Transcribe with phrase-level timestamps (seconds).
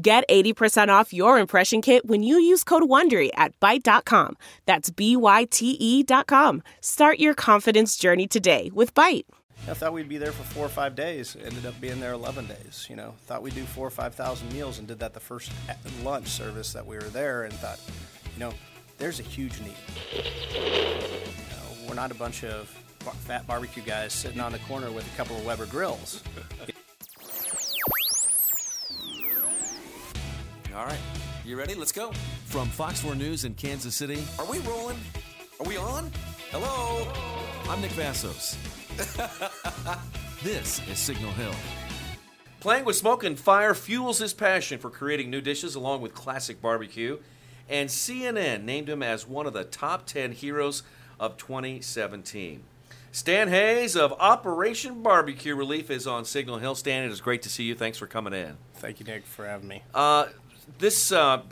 [0.00, 4.36] Get 80% off your impression kit when you use code WONDERY at Byte.com.
[4.64, 6.62] That's B-Y-T-E dot com.
[6.80, 9.24] Start your confidence journey today with Byte.
[9.66, 11.36] I thought we'd be there for four or five days.
[11.42, 12.86] Ended up being there 11 days.
[12.88, 15.50] You know, thought we'd do four or 5,000 meals and did that the first
[16.04, 17.80] lunch service that we were there and thought,
[18.34, 18.52] you know,
[18.98, 19.74] there's a huge need.
[20.54, 22.68] You know, we're not a bunch of
[23.26, 26.22] fat barbecue guys sitting on the corner with a couple of Weber grills.
[30.78, 31.00] All right.
[31.44, 31.74] You ready?
[31.74, 32.12] Let's go.
[32.44, 34.96] From Fox 4 News in Kansas City, Are we rolling?
[35.58, 36.08] Are we on?
[36.52, 37.04] Hello?
[37.68, 38.54] I'm Nick Vasos.
[40.44, 41.52] this is Signal Hill.
[42.60, 46.62] Playing with smoke and fire fuels his passion for creating new dishes along with classic
[46.62, 47.18] barbecue.
[47.68, 50.84] And CNN named him as one of the top 10 heroes
[51.18, 52.62] of 2017.
[53.10, 56.76] Stan Hays of Operation Barbecue Relief is on Signal Hill.
[56.76, 57.74] Stan, it is great to see you.
[57.74, 58.58] Thanks for coming in.
[58.74, 59.82] Thank you, Nick, for having me.
[59.92, 60.26] Uh,
[60.78, 61.42] this, uh,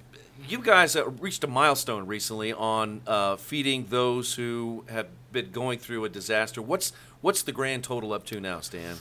[0.49, 5.79] you guys uh, reached a milestone recently on uh, feeding those who have been going
[5.79, 6.63] through a disaster.
[6.63, 8.97] What's what's the grand total up to now, Stan?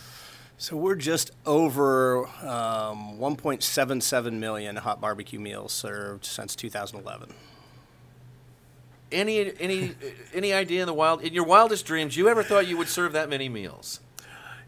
[0.58, 7.34] So we're just over um, 1.77 million hot barbecue meals served since 2011.
[9.12, 9.96] Any any
[10.34, 13.14] any idea in the wild in your wildest dreams you ever thought you would serve
[13.14, 14.00] that many meals?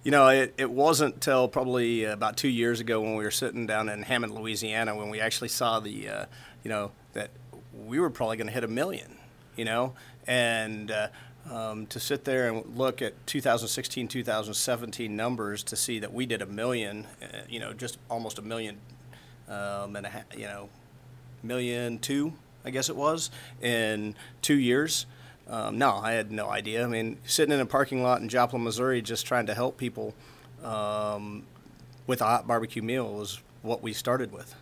[0.03, 3.67] You know, it, it wasn't till probably about two years ago when we were sitting
[3.67, 6.25] down in Hammond, Louisiana, when we actually saw the, uh,
[6.63, 7.31] you know, that
[7.85, 9.17] we were probably going to hit a million,
[9.55, 9.93] you know,
[10.25, 11.07] and uh,
[11.51, 16.41] um, to sit there and look at 2016, 2017 numbers to see that we did
[16.41, 18.77] a million, uh, you know, just almost a million
[19.49, 20.69] um, and a you know,
[21.43, 22.33] million two,
[22.65, 23.29] I guess it was,
[23.61, 25.05] in two years.
[25.49, 26.83] Um, no, I had no idea.
[26.83, 30.13] I mean, sitting in a parking lot in Joplin, Missouri, just trying to help people
[30.63, 31.43] um,
[32.05, 34.55] with a hot barbecue meal was what we started with.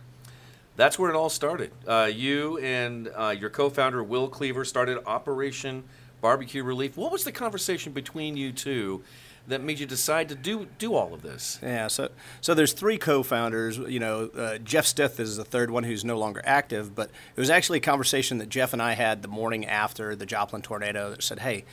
[0.76, 1.72] That's where it all started.
[1.86, 5.84] Uh, you and uh, your co-founder Will Cleaver started Operation
[6.20, 6.96] Barbecue Relief.
[6.96, 9.02] What was the conversation between you two
[9.48, 11.58] that made you decide to do do all of this?
[11.62, 13.78] Yeah, so so there's three co-founders.
[13.78, 17.40] You know, uh, Jeff Stith is the third one who's no longer active, but it
[17.40, 21.10] was actually a conversation that Jeff and I had the morning after the Joplin tornado
[21.10, 21.64] that said, "Hey,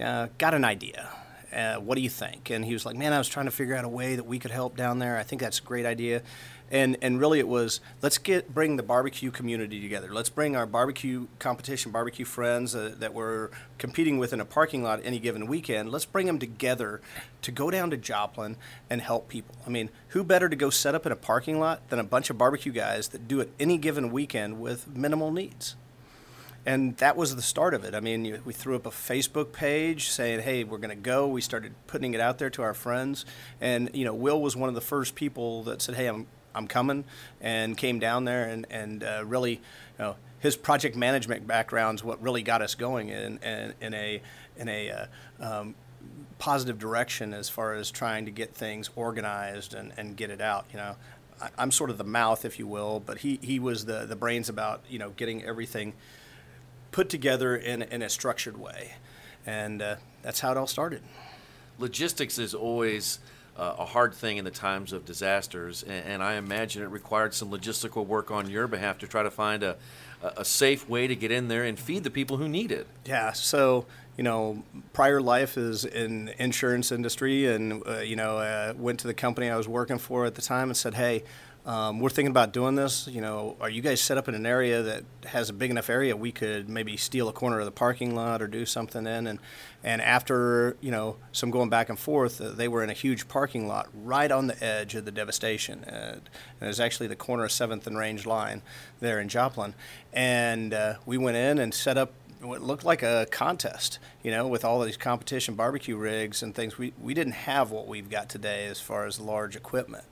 [0.00, 1.08] uh, got an idea."
[1.50, 2.50] Uh, what do you think?
[2.50, 4.38] And he was like, "Man, I was trying to figure out a way that we
[4.38, 5.16] could help down there.
[5.16, 6.22] I think that's a great idea."
[6.70, 10.12] And and really, it was let's get bring the barbecue community together.
[10.12, 13.48] Let's bring our barbecue competition, barbecue friends uh, that we're
[13.78, 15.90] competing with in a parking lot any given weekend.
[15.90, 17.00] Let's bring them together
[17.42, 18.56] to go down to Joplin
[18.90, 19.54] and help people.
[19.66, 22.28] I mean, who better to go set up in a parking lot than a bunch
[22.28, 25.76] of barbecue guys that do it any given weekend with minimal needs?
[26.66, 27.94] and that was the start of it.
[27.94, 31.40] I mean, we threw up a Facebook page saying, "Hey, we're going to go." We
[31.40, 33.24] started putting it out there to our friends,
[33.58, 36.66] and you know, Will was one of the first people that said, "Hey, I'm I'm
[36.66, 37.04] coming,"
[37.40, 39.60] and came down there and and uh, really, you
[39.98, 44.22] know, his project management background is what really got us going in in, in a
[44.56, 45.06] in a uh,
[45.40, 45.74] um,
[46.38, 50.66] positive direction as far as trying to get things organized and, and get it out.
[50.70, 50.96] You know,
[51.40, 54.16] I, I'm sort of the mouth, if you will, but he he was the the
[54.16, 55.94] brains about you know getting everything
[56.90, 58.94] put together in, in a structured way.
[59.46, 61.02] And uh, that's how it all started.
[61.78, 63.18] Logistics is always
[63.58, 67.34] uh, a hard thing in the times of disasters, and, and, I imagine it required
[67.34, 69.76] some logistical work on your behalf to try to find a,
[70.22, 72.86] a safe way to get in there and feed the people who need it.
[73.04, 73.86] Yeah, so
[74.16, 79.06] you know, prior life is in insurance industry, and uh, you know, uh, went to
[79.06, 81.24] the company I was working for at the time and said, "Hey,
[81.68, 83.06] um, we're thinking about doing this.
[83.08, 85.90] You know, are you guys set up in an area that has a big enough
[85.90, 89.26] area we could maybe steal a corner of the parking lot or do something in?
[89.26, 89.38] And
[89.84, 93.28] and after you know some going back and forth, uh, they were in a huge
[93.28, 95.84] parking lot right on the edge of the devastation.
[95.84, 96.20] Uh,
[96.58, 98.62] and it was actually the corner of Seventh and Range Line
[99.00, 99.74] there in Joplin.
[100.10, 104.46] And uh, we went in and set up what looked like a contest, you know,
[104.46, 106.78] with all these competition barbecue rigs and things.
[106.78, 110.04] We, we didn't have what we've got today as far as large equipment.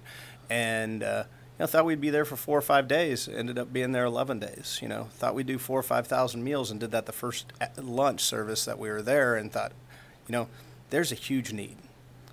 [0.50, 1.24] And uh,
[1.58, 3.28] you know, thought we'd be there for four or five days.
[3.28, 4.78] Ended up being there 11 days.
[4.82, 7.68] You know, thought we'd do four or 5,000 meals and did that the first eh,
[7.78, 9.72] lunch service that we were there and thought,
[10.28, 10.48] you know,
[10.90, 11.76] there's a huge need.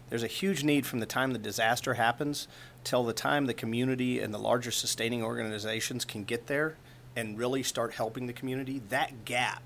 [0.09, 2.47] There's a huge need from the time the disaster happens
[2.83, 6.75] till the time the community and the larger sustaining organizations can get there
[7.15, 9.63] and really start helping the community, that gap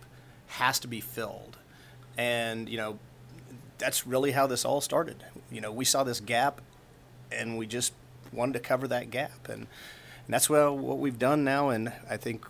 [0.48, 1.57] has to be filled.
[2.18, 3.00] And, you know,
[3.77, 5.24] that's really how this all started.
[5.51, 6.62] You know, we saw this gap
[7.31, 7.94] and we just
[8.31, 9.47] wanted to cover that gap.
[9.50, 11.69] And, and that's what, what we've done now.
[11.69, 12.45] And I think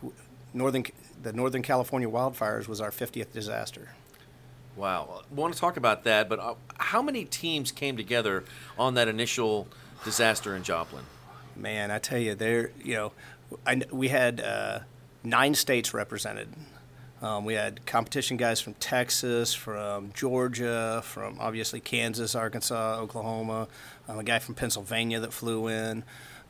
[0.54, 0.86] Northern,
[1.22, 3.90] the Northern California wildfires was our 50th disaster.
[4.76, 5.24] Wow.
[5.30, 8.44] I want to talk about that, but uh, how many teams came together
[8.78, 9.68] on that initial
[10.04, 11.04] disaster in Joplin?
[11.56, 13.12] Man, I tell you, there, you know,
[13.66, 14.80] I, we had uh,
[15.24, 16.50] nine states represented.
[17.22, 23.68] Um, we had competition guys from Texas, from Georgia, from obviously Kansas, Arkansas, Oklahoma,
[24.08, 26.04] um, a guy from Pennsylvania that flew in.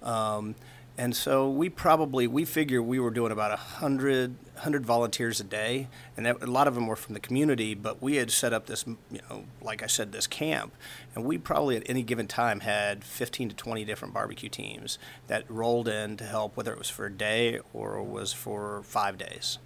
[0.03, 0.55] Um,
[0.97, 5.87] and so we probably we figure we were doing about 100, 100 volunteers a day
[6.15, 8.65] and that, a lot of them were from the community but we had set up
[8.65, 10.73] this you know like i said this camp
[11.13, 14.97] and we probably at any given time had 15 to 20 different barbecue teams
[15.27, 19.17] that rolled in to help whether it was for a day or was for five
[19.19, 19.59] days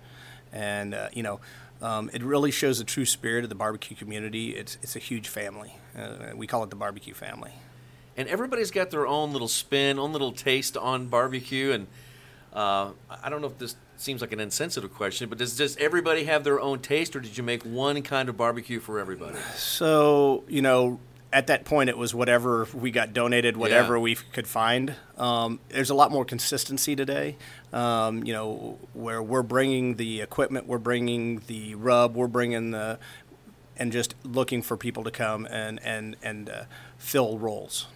[0.52, 1.40] and uh, you know
[1.82, 5.28] um, it really shows the true spirit of the barbecue community it's, it's a huge
[5.28, 7.54] family uh, we call it the barbecue family
[8.18, 11.72] and everybody's got their own little spin, own little taste on barbecue.
[11.72, 11.88] And
[12.54, 12.92] uh,
[13.24, 16.44] I don't know if this seems like an insensitive question, but does does everybody have
[16.44, 19.38] their own taste, or did you make one kind of barbecue for everybody?
[19.56, 21.00] So you know,
[21.34, 24.02] at that point, it was whatever we got donated, whatever yeah.
[24.02, 24.96] we could find.
[25.18, 27.38] Um, there's a lot more consistency today.
[27.72, 33.00] Um, you know, where we're bringing the equipment, we're bringing the rub, we're bringing the,
[33.78, 36.64] and just looking for people to come and and and uh,
[36.98, 37.88] fill roles.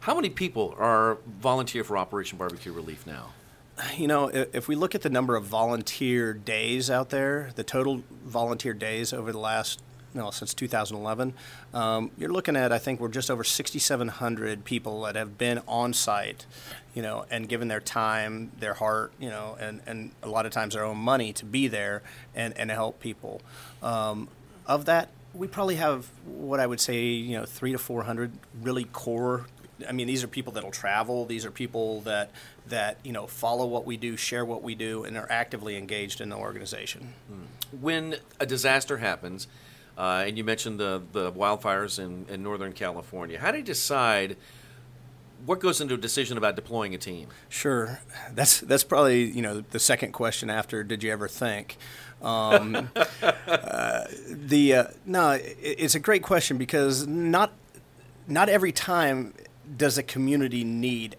[0.00, 3.30] How many people are volunteer for Operation Barbecue Relief now?
[3.96, 8.02] You know, if we look at the number of volunteer days out there, the total
[8.24, 9.80] volunteer days over the last,
[10.14, 11.34] know, since 2011,
[11.74, 15.92] um, you're looking at, I think, we're just over 6,700 people that have been on
[15.92, 16.46] site,
[16.94, 20.52] you know, and given their time, their heart, you know, and, and a lot of
[20.52, 22.02] times their own money to be there
[22.34, 23.40] and, and help people.
[23.82, 24.28] Um,
[24.66, 28.32] of that, we probably have what I would say, you know, three to 400
[28.62, 29.46] really core
[29.86, 31.24] I mean, these are people that'll travel.
[31.26, 32.30] These are people that
[32.66, 36.20] that you know follow what we do, share what we do, and are actively engaged
[36.20, 37.14] in the organization.
[37.80, 39.46] When a disaster happens,
[39.98, 44.36] uh, and you mentioned the the wildfires in, in Northern California, how do you decide?
[45.46, 47.28] What goes into a decision about deploying a team?
[47.48, 48.00] Sure,
[48.32, 51.76] that's that's probably you know the second question after did you ever think.
[52.22, 52.90] Um,
[53.46, 57.52] uh, the uh, no, it, it's a great question because not
[58.28, 59.34] not every time
[59.76, 61.16] does a community need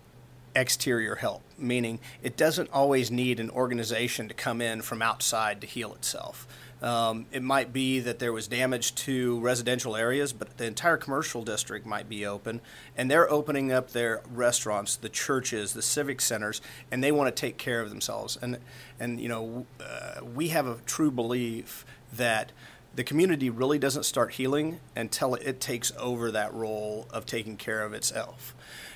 [0.55, 1.41] exterior help?
[1.57, 6.47] Meaning, it doesn't always need an organization to come in from outside to heal itself.
[6.81, 11.43] Um, it might be that there was damage to residential areas, but the entire commercial
[11.43, 12.61] district might be open,
[12.95, 17.39] and they're opening up their restaurants, the churches, the civic centers, and they want to
[17.39, 18.37] take care of themselves.
[18.41, 18.59] And
[18.99, 22.53] and you know, uh, we have a true belief that
[22.95, 27.83] the community really doesn't start healing until it takes over that role of taking care
[27.83, 28.55] of itself.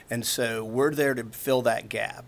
[0.09, 2.25] And so we're there to fill that gap.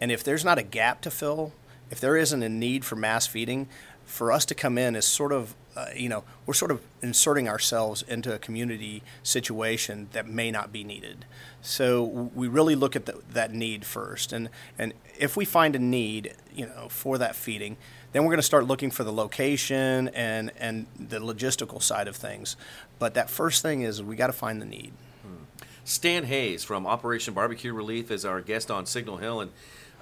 [0.00, 1.52] And if there's not a gap to fill,
[1.90, 3.68] if there isn't a need for mass feeding,
[4.04, 7.48] for us to come in is sort of, uh, you know, we're sort of inserting
[7.48, 11.24] ourselves into a community situation that may not be needed.
[11.62, 14.32] So we really look at the, that need first.
[14.32, 17.76] And, and if we find a need, you know, for that feeding,
[18.12, 22.16] then we're going to start looking for the location and, and the logistical side of
[22.16, 22.56] things.
[22.98, 24.92] But that first thing is we got to find the need.
[25.22, 25.44] Hmm.
[25.84, 29.40] Stan Hays from Operation Barbecue Relief is our guest on Signal Hill.
[29.40, 29.50] And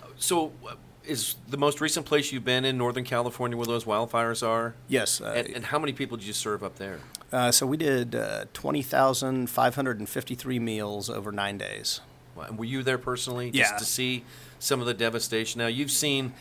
[0.02, 0.74] uh, so, uh,
[1.10, 4.74] is the most recent place you've been in Northern California where those wildfires are?
[4.88, 5.20] Yes.
[5.20, 7.00] Uh, and, and, how many people did you serve up there?
[7.32, 12.00] Uh, so we did uh, 20,553 meals over nine days.
[12.36, 13.78] And were you there personally just yeah.
[13.78, 14.24] to see
[14.58, 15.58] some of the devastation?
[15.58, 16.32] Now, you've seen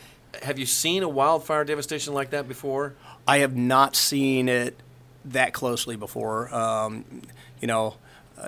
[0.42, 2.94] have you seen a wildfire devastation like that before?
[3.26, 4.80] I have not seen it
[5.24, 6.54] that closely before.
[6.54, 7.22] Um,
[7.60, 7.96] you know,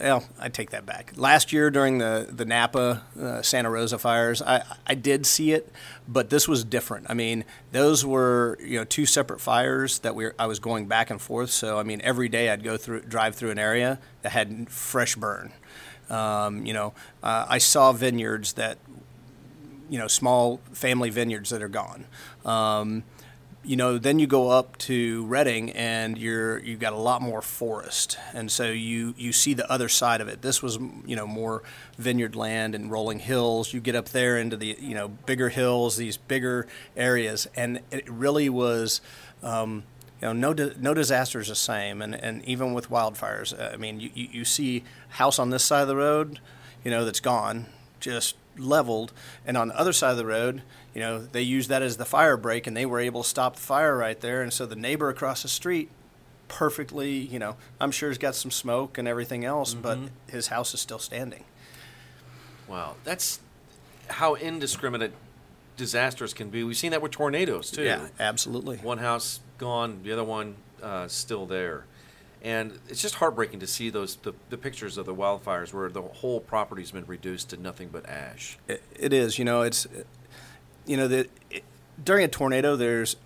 [0.00, 1.12] well, I take that back.
[1.16, 5.72] Last year during the the Napa uh, Santa Rosa fires, I I did see it,
[6.08, 7.06] but this was different.
[7.08, 11.10] I mean, those were you know two separate fires that we I was going back
[11.10, 11.50] and forth.
[11.50, 15.16] So I mean, every day I'd go through drive through an area that had fresh
[15.16, 15.52] burn.
[16.08, 18.78] Um, you know, uh, I saw vineyards that
[19.88, 22.06] you know small family vineyards that are gone.
[22.44, 23.04] Um,
[23.64, 27.40] you know, then you go up to Redding and you're you've got a lot more
[27.40, 30.42] forest, and so you you see the other side of it.
[30.42, 31.62] This was you know more
[31.96, 33.72] vineyard land and rolling hills.
[33.72, 36.66] You get up there into the you know bigger hills, these bigger
[36.96, 39.00] areas, and it really was.
[39.42, 39.84] Um,
[40.20, 43.98] you know, no, no disaster is the same, and, and even with wildfires, I mean,
[43.98, 46.38] you, you see house on this side of the road,
[46.84, 47.66] you know, that's gone,
[47.98, 49.12] just leveled.
[49.46, 50.62] And on the other side of the road,
[50.94, 53.56] you know, they used that as the fire break and they were able to stop
[53.56, 54.42] the fire right there.
[54.42, 55.90] And so the neighbor across the street
[56.48, 60.74] perfectly, you know, I'm sure he's got some smoke and everything else, but his house
[60.74, 61.44] is still standing.
[62.68, 63.40] Wow, that's
[64.08, 65.12] how indiscriminate
[65.76, 66.62] disasters can be.
[66.62, 67.84] We've seen that with tornadoes too.
[67.84, 68.76] Yeah, absolutely.
[68.78, 71.86] One house gone, the other one uh, still there,
[72.42, 76.02] and it's just heartbreaking to see those the, the pictures of the wildfires where the
[76.02, 78.58] whole property's been reduced to nothing but ash.
[78.68, 79.38] It, it is.
[79.38, 79.86] You know, it's
[80.84, 81.30] you know that
[82.02, 83.16] during a tornado, there's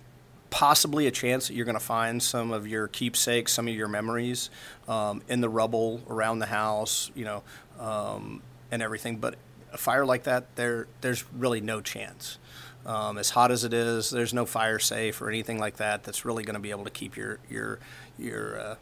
[0.51, 3.87] possibly a chance that you're going to find some of your keepsakes, some of your
[3.87, 4.49] memories
[4.87, 7.09] um, in the rubble around the house.
[7.15, 7.43] You know,
[7.79, 9.17] um, and everything.
[9.17, 9.35] But
[9.73, 12.37] a fire like that, there there's really no chance.
[12.85, 16.23] Um, as hot as it is, there's no fire safe or anything like that that's
[16.23, 17.79] really going to be able to keep your your
[18.17, 18.75] your uh,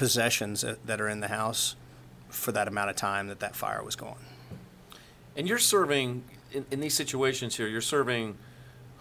[0.00, 1.76] possessions that, are in the house
[2.30, 4.24] for that amount of time that that fire was going.
[5.36, 7.68] And you're serving in, in these situations here.
[7.68, 8.38] You're serving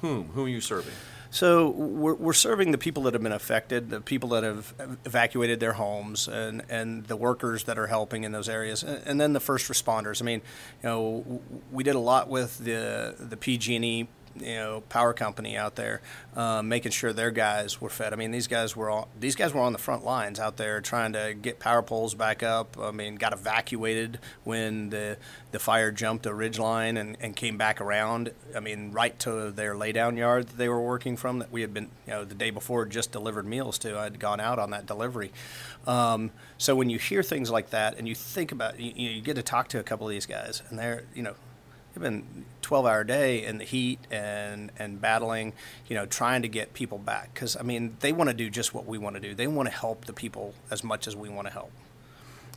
[0.01, 0.27] whom?
[0.33, 0.91] Who are you serving?
[1.31, 4.73] So we're, we're serving the people that have been affected, the people that have
[5.05, 9.21] evacuated their homes, and, and the workers that are helping in those areas, and, and
[9.21, 10.21] then the first responders.
[10.21, 10.41] I mean,
[10.83, 11.41] you know,
[11.71, 16.01] we did a lot with the the PG&E you know power company out there,
[16.35, 18.13] uh, making sure their guys were fed.
[18.13, 20.81] I mean, these guys were all these guys were on the front lines out there
[20.81, 22.77] trying to get power poles back up.
[22.79, 25.17] I mean, got evacuated when the
[25.51, 28.31] the fire jumped a ridge line and, and came back around.
[28.55, 31.73] I mean, right to their laydown yard that they were working from that we had
[31.73, 33.97] been you know the day before just delivered meals to.
[33.97, 35.31] I'd gone out on that delivery.
[35.87, 39.35] Um, so when you hear things like that and you think about you, you get
[39.35, 41.35] to talk to a couple of these guys and they're you know
[41.99, 45.53] they've been 12 hour day in the heat and and battling
[45.87, 47.33] you know trying to get people back.
[47.33, 49.33] Because i mean they want to do just what we want to do.
[49.33, 51.71] They want to help the people as much as we want to help.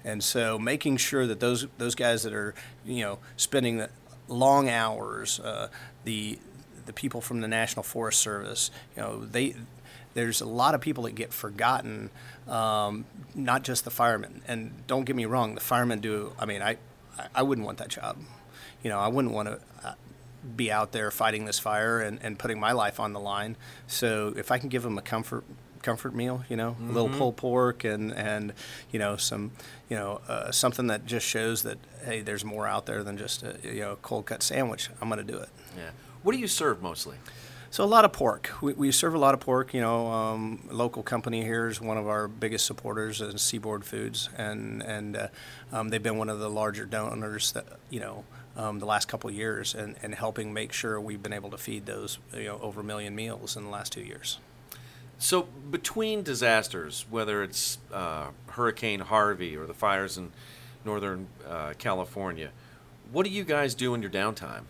[0.04, 3.86] And so making sure that those those guys that are you know spending
[4.28, 5.68] long hours uh,
[6.04, 6.38] the
[6.86, 9.54] the people from the national forest service you know they
[10.14, 12.10] there's a lot of people that get forgotten
[12.46, 14.42] um, not just the firemen.
[14.46, 16.76] And don't get me wrong the firemen do i mean i
[17.34, 18.16] i wouldn't want that job
[18.82, 19.94] you know, I wouldn't want to uh,
[20.56, 23.56] be out there fighting this fire and, and putting my life on the line.
[23.86, 25.44] So if I can give them a comfort
[25.82, 26.90] comfort meal, you know, mm-hmm.
[26.90, 27.18] a little mm-hmm.
[27.18, 28.52] pulled pork and and
[28.90, 29.52] you know some
[29.88, 33.42] you know uh, something that just shows that hey, there's more out there than just
[33.42, 34.88] a you know cold cut sandwich.
[35.00, 35.48] I'm going to do it.
[35.76, 35.90] Yeah.
[36.22, 37.16] What do you serve mostly?
[37.70, 38.50] So a lot of pork.
[38.60, 39.72] We, we serve a lot of pork.
[39.72, 44.28] You know, um, local company here is one of our biggest supporters, in Seaboard Foods,
[44.36, 45.28] and and uh,
[45.72, 48.24] um, they've been one of the larger donors that you know
[48.56, 51.86] um, the last couple years and, and helping make sure we've been able to feed
[51.86, 54.38] those you know over a million meals in the last two years.
[55.18, 60.32] So between disasters, whether it's uh, Hurricane Harvey or the fires in
[60.84, 62.50] Northern uh, California,
[63.12, 64.62] what do you guys do in your downtime?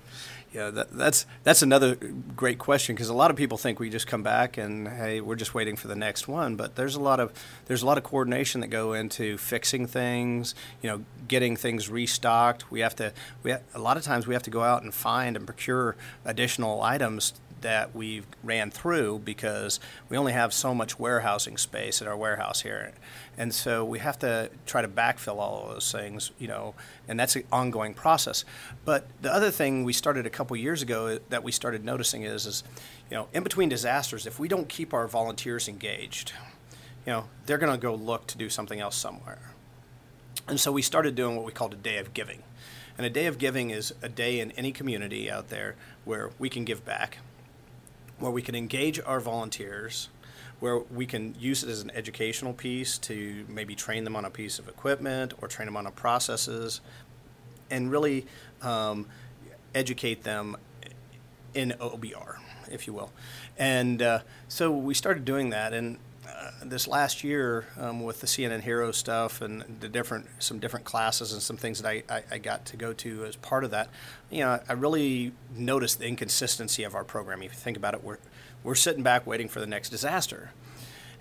[0.53, 1.95] Yeah, that, that's that's another
[2.37, 5.37] great question because a lot of people think we just come back and hey, we're
[5.37, 6.57] just waiting for the next one.
[6.57, 7.33] But there's a lot of
[7.67, 12.71] there's a lot of coordination that go into fixing things, you know, getting things restocked.
[12.71, 14.93] We have to we have, a lot of times we have to go out and
[14.93, 17.33] find and procure additional items
[17.63, 22.61] that we ran through because we only have so much warehousing space at our warehouse
[22.61, 22.93] here.
[23.39, 26.75] And so we have to try to backfill all of those things, you know,
[27.09, 28.45] and that's an ongoing process.
[28.85, 32.47] But the other thing we started a couple years ago that we started noticing is,
[32.47, 32.63] is,
[33.11, 36.33] you know, in between disasters, if we don't keep our volunteers engaged,
[37.07, 39.41] you know, they're going to go look to do something else somewhere.
[40.47, 42.43] And so we started doing what we called a day of giving.
[42.99, 46.49] And a day of giving is a day in any community out there where we
[46.49, 47.19] can give back
[48.23, 50.09] where we can engage our volunteers,
[50.61, 54.31] where we can use it as an educational piece to maybe train them on a
[54.31, 56.81] piece of equipment or train them on a processes,
[57.69, 58.25] and really
[58.63, 59.07] um,
[59.75, 60.57] educate them
[61.53, 62.37] in OBR,
[62.71, 63.11] if you will.
[63.59, 65.99] And uh, so we started doing that, and
[66.65, 71.33] this last year um, with the CNN Hero stuff and the different some different classes
[71.33, 73.89] and some things that I, I, I, got to go to as part of that,
[74.31, 77.43] you know, I really noticed the inconsistency of our program.
[77.43, 78.19] If you think about it, we're
[78.63, 80.51] we're sitting back waiting for the next disaster,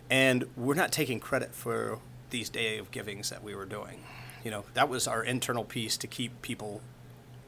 [0.09, 1.99] and we're not taking credit for
[2.29, 4.03] these day of givings that we were doing.
[4.43, 6.81] You know, that was our internal piece to keep people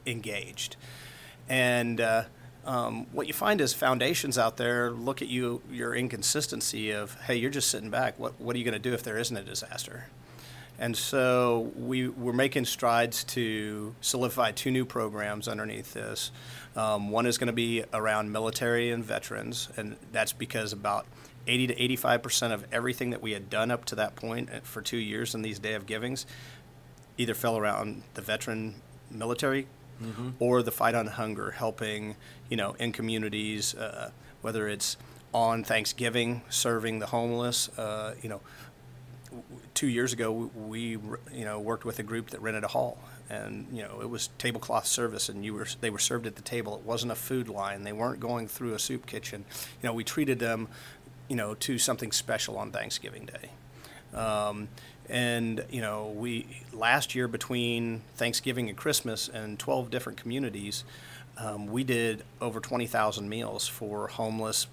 [0.06, 0.76] engaged,
[1.48, 2.00] and.
[2.00, 2.24] Uh,
[2.66, 7.36] um, what you find is foundations out there look at you your inconsistency of hey
[7.36, 8.18] you're just sitting back.
[8.18, 10.06] What, what are you going to do if there isn't a disaster?
[10.76, 16.32] And so we, we're making strides to solidify two new programs underneath this.
[16.74, 21.06] Um, one is going to be around military and veterans and that's because about
[21.46, 24.60] 80 to 85 percent of everything that we had done up to that point uh,
[24.62, 26.26] for two years in these day of givings
[27.18, 28.74] either fell around the veteran
[29.10, 29.66] military
[30.38, 32.16] or the fight on hunger, helping
[32.48, 34.10] you know in communities, uh,
[34.42, 34.96] whether it's
[35.32, 37.68] on Thanksgiving, serving the homeless.
[37.78, 38.40] Uh, you know,
[39.74, 40.90] two years ago, we
[41.32, 42.98] you know worked with a group that rented a hall,
[43.28, 46.42] and you know it was tablecloth service, and you were they were served at the
[46.42, 46.76] table.
[46.76, 47.82] It wasn't a food line.
[47.82, 49.44] They weren't going through a soup kitchen.
[49.82, 50.68] You know, we treated them,
[51.28, 53.50] you know, to something special on Thanksgiving Day.
[54.18, 54.68] Um,
[55.08, 60.84] and you know, we last year between Thanksgiving and Christmas and 12 different communities,
[61.36, 64.66] um, we did over 20,000 meals for homeless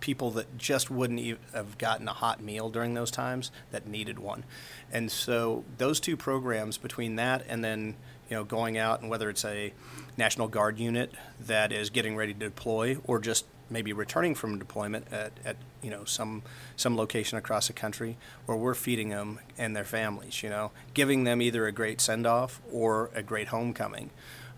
[0.00, 4.18] people that just wouldn't e- have gotten a hot meal during those times that needed
[4.18, 4.44] one.
[4.92, 7.96] And so those two programs between that and then
[8.28, 9.72] you know going out and whether it's a
[10.16, 15.10] National Guard unit that is getting ready to deploy or just maybe returning from deployment
[15.12, 16.42] at, at you know some
[16.76, 21.24] some location across the country where we're feeding them and their families you know giving
[21.24, 24.10] them either a great send off or a great homecoming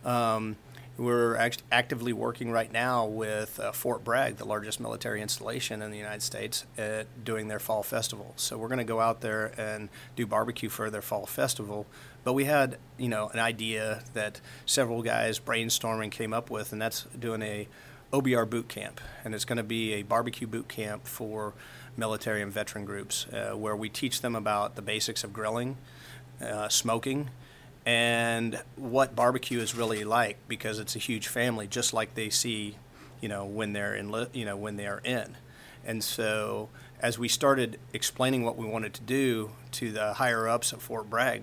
[0.05, 0.57] um,
[0.99, 5.93] we're act- actively working right now with uh, Fort Bragg, the largest military installation in
[5.93, 8.33] the United States, at doing their fall festival.
[8.35, 11.87] So we're going to go out there and do barbecue for their fall festival.
[12.25, 16.83] But we had, you know, an idea that several guys brainstorming came up with, and
[16.83, 17.69] that's doing a
[18.13, 21.55] OBR boot camp, and it's going to be a barbecue boot camp for
[21.97, 25.77] military and veteran groups, uh, where we teach them about the basics of grilling,
[26.41, 27.31] uh, smoking
[27.89, 32.77] and what barbecue is really like because it's a huge family, just like they see,
[33.23, 35.35] you know, when they're in, you know, when they are in.
[35.87, 36.69] And so,
[37.01, 41.09] as we started explaining what we wanted to do to the higher ups at Fort
[41.09, 41.43] Bragg,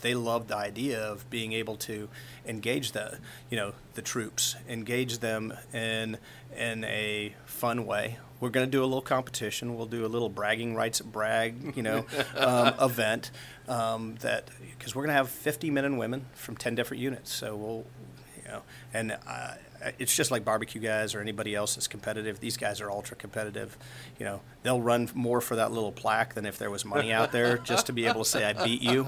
[0.00, 2.08] they loved the idea of being able to
[2.46, 3.18] engage the,
[3.50, 6.18] you know, the troops, engage them in
[6.56, 8.18] in a fun way.
[8.40, 9.76] We're going to do a little competition.
[9.76, 12.04] We'll do a little bragging rights at Bragg, you know,
[12.36, 13.30] um, event
[13.68, 17.32] um, that because we're going to have 50 men and women from 10 different units.
[17.32, 17.84] So we'll,
[18.36, 19.54] you know, and uh,
[19.98, 22.40] it's just like barbecue guys or anybody else that's competitive.
[22.40, 23.76] These guys are ultra competitive.
[24.18, 27.32] You know, they'll run more for that little plaque than if there was money out
[27.32, 29.06] there just to be able to say I beat you.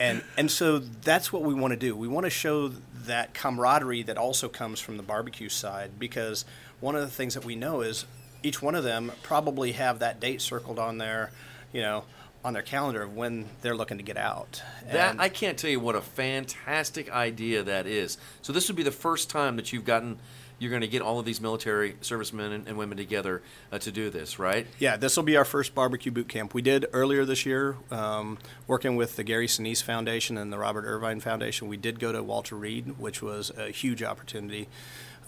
[0.00, 1.96] And and so that's what we want to do.
[1.96, 6.44] We want to show that camaraderie that also comes from the barbecue side because
[6.80, 8.04] one of the things that we know is
[8.42, 11.32] each one of them probably have that date circled on there,
[11.72, 12.04] you know,
[12.44, 14.62] on their calendar of when they're looking to get out.
[14.90, 18.16] That And- I can't tell you what a fantastic idea that is.
[18.42, 20.18] So this would be the first time that you've gotten.
[20.60, 23.92] You're going to get all of these military servicemen and, and women together uh, to
[23.92, 24.66] do this, right?
[24.80, 26.52] Yeah, this will be our first barbecue boot camp.
[26.52, 30.84] We did earlier this year, um, working with the Gary Sinise Foundation and the Robert
[30.84, 31.68] Irvine Foundation.
[31.68, 34.68] We did go to Walter Reed, which was a huge opportunity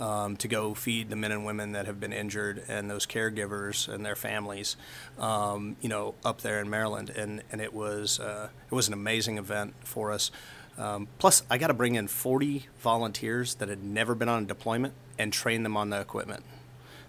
[0.00, 3.86] um, to go feed the men and women that have been injured and those caregivers
[3.86, 4.76] and their families,
[5.18, 7.10] um, you know, up there in Maryland.
[7.10, 10.30] And, and it was uh, it was an amazing event for us.
[10.78, 14.46] Um, plus, I got to bring in 40 volunteers that had never been on a
[14.46, 16.42] deployment and train them on the equipment.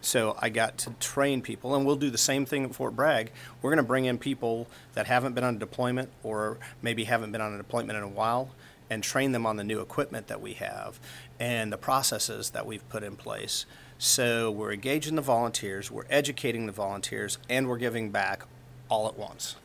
[0.02, 3.32] So I got to train people, and we'll do the same thing at Fort Bragg.
[3.62, 7.32] We're going to bring in people that haven't been on a deployment or maybe haven't
[7.32, 8.50] been on a deployment in a while
[8.92, 11.00] and train them on the new equipment that we have
[11.40, 13.66] and the processes that we've put in place.
[13.98, 18.44] So we're engaging the volunteers, we're educating the volunteers, and we're giving back
[18.90, 19.56] all at once.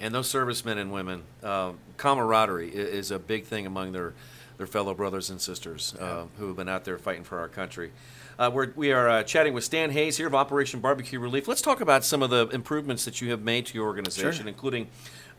[0.00, 4.14] And those servicemen and women, uh, camaraderie is a big thing among their,
[4.56, 7.90] their fellow brothers and sisters uh, who have been out there fighting for our country.
[8.38, 11.48] Uh, we're, we are uh, chatting with Stan Hays here of Operation Barbecue Relief.
[11.48, 14.48] Let's talk about some of the improvements that you have made to your organization, Sure.
[14.48, 14.86] including,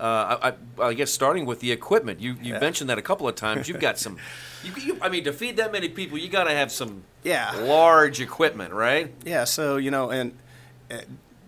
[0.02, 2.20] uh, I, I, guess, starting with the equipment.
[2.20, 3.70] You you mentioned that a couple of times.
[3.70, 4.18] You've got some,
[4.66, 7.56] you, you, I mean, to feed that many people, you got to have some Yeah.
[7.62, 9.14] large equipment, right?
[9.24, 10.38] Yeah, so you know, and
[10.92, 10.98] uh,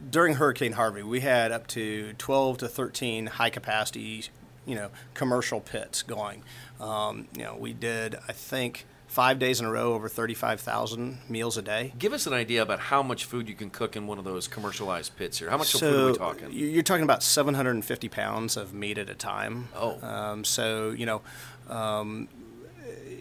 [0.09, 4.23] during Hurricane Harvey, we had up to 12 to 13 high capacity,
[4.65, 6.43] you know, commercial pits going.
[6.79, 11.57] Um, you know, we did, I think, five days in a row over 35,000 meals
[11.57, 11.93] a day.
[11.99, 14.47] Give us an idea about how much food you can cook in one of those
[14.47, 15.49] commercialized pits here.
[15.49, 16.51] How much food are we talking?
[16.53, 19.67] you- You're talking about 750 pounds of meat at a time.
[19.75, 19.99] Oh.
[20.01, 21.21] Um, so, you know,
[21.69, 22.29] um,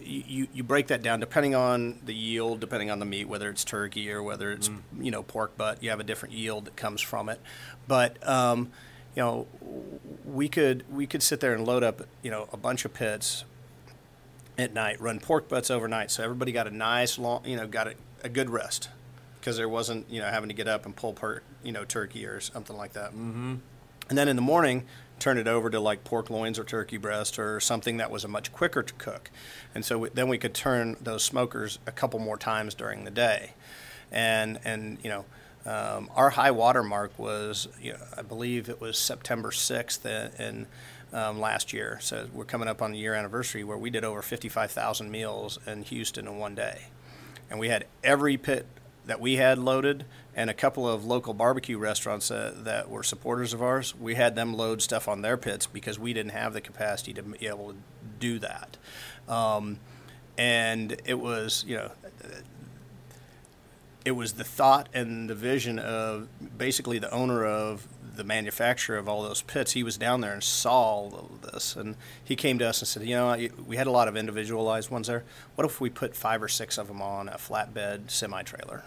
[0.05, 3.63] you, you break that down depending on the yield, depending on the meat, whether it's
[3.63, 5.81] turkey or whether it's you know pork butt.
[5.83, 7.39] You have a different yield that comes from it,
[7.87, 8.71] but um,
[9.15, 9.47] you know
[10.25, 13.45] we could we could sit there and load up you know a bunch of pits
[14.57, 17.87] at night, run pork butts overnight, so everybody got a nice long you know got
[17.87, 18.89] a, a good rest
[19.39, 22.25] because there wasn't you know having to get up and pull per you know turkey
[22.25, 23.11] or something like that.
[23.11, 23.55] Mm-hmm.
[24.09, 24.85] And then in the morning,
[25.21, 28.27] turn it over to like pork loins or turkey breast or something that was a
[28.27, 29.29] much quicker to cook.
[29.73, 33.11] And so we, then we could turn those smokers a couple more times during the
[33.11, 33.53] day.
[34.11, 35.25] And, and you know,
[35.65, 40.33] um, our high water mark was, you know, I believe it was September 6th, and,
[40.39, 40.65] and
[41.13, 41.99] um, last year.
[42.01, 45.83] So we're coming up on the year anniversary where we did over 55,000 meals in
[45.83, 46.87] Houston in one day.
[47.49, 48.65] And we had every pit
[49.05, 53.53] that we had loaded and a couple of local barbecue restaurants uh, that were supporters
[53.53, 53.93] of ours.
[53.95, 57.23] We had them load stuff on their pits because we didn't have the capacity to
[57.23, 57.77] be able to
[58.19, 58.77] do that.
[59.27, 59.79] Um,
[60.37, 61.91] and it was, you know,
[64.05, 69.07] it was the thought and the vision of basically the owner of the manufacturer of
[69.07, 69.71] all those pits.
[69.71, 72.87] He was down there and saw all of this, and he came to us and
[72.87, 75.23] said, "You know, we had a lot of individualized ones there.
[75.55, 78.83] What if we put five or six of them on a flatbed semi trailer?"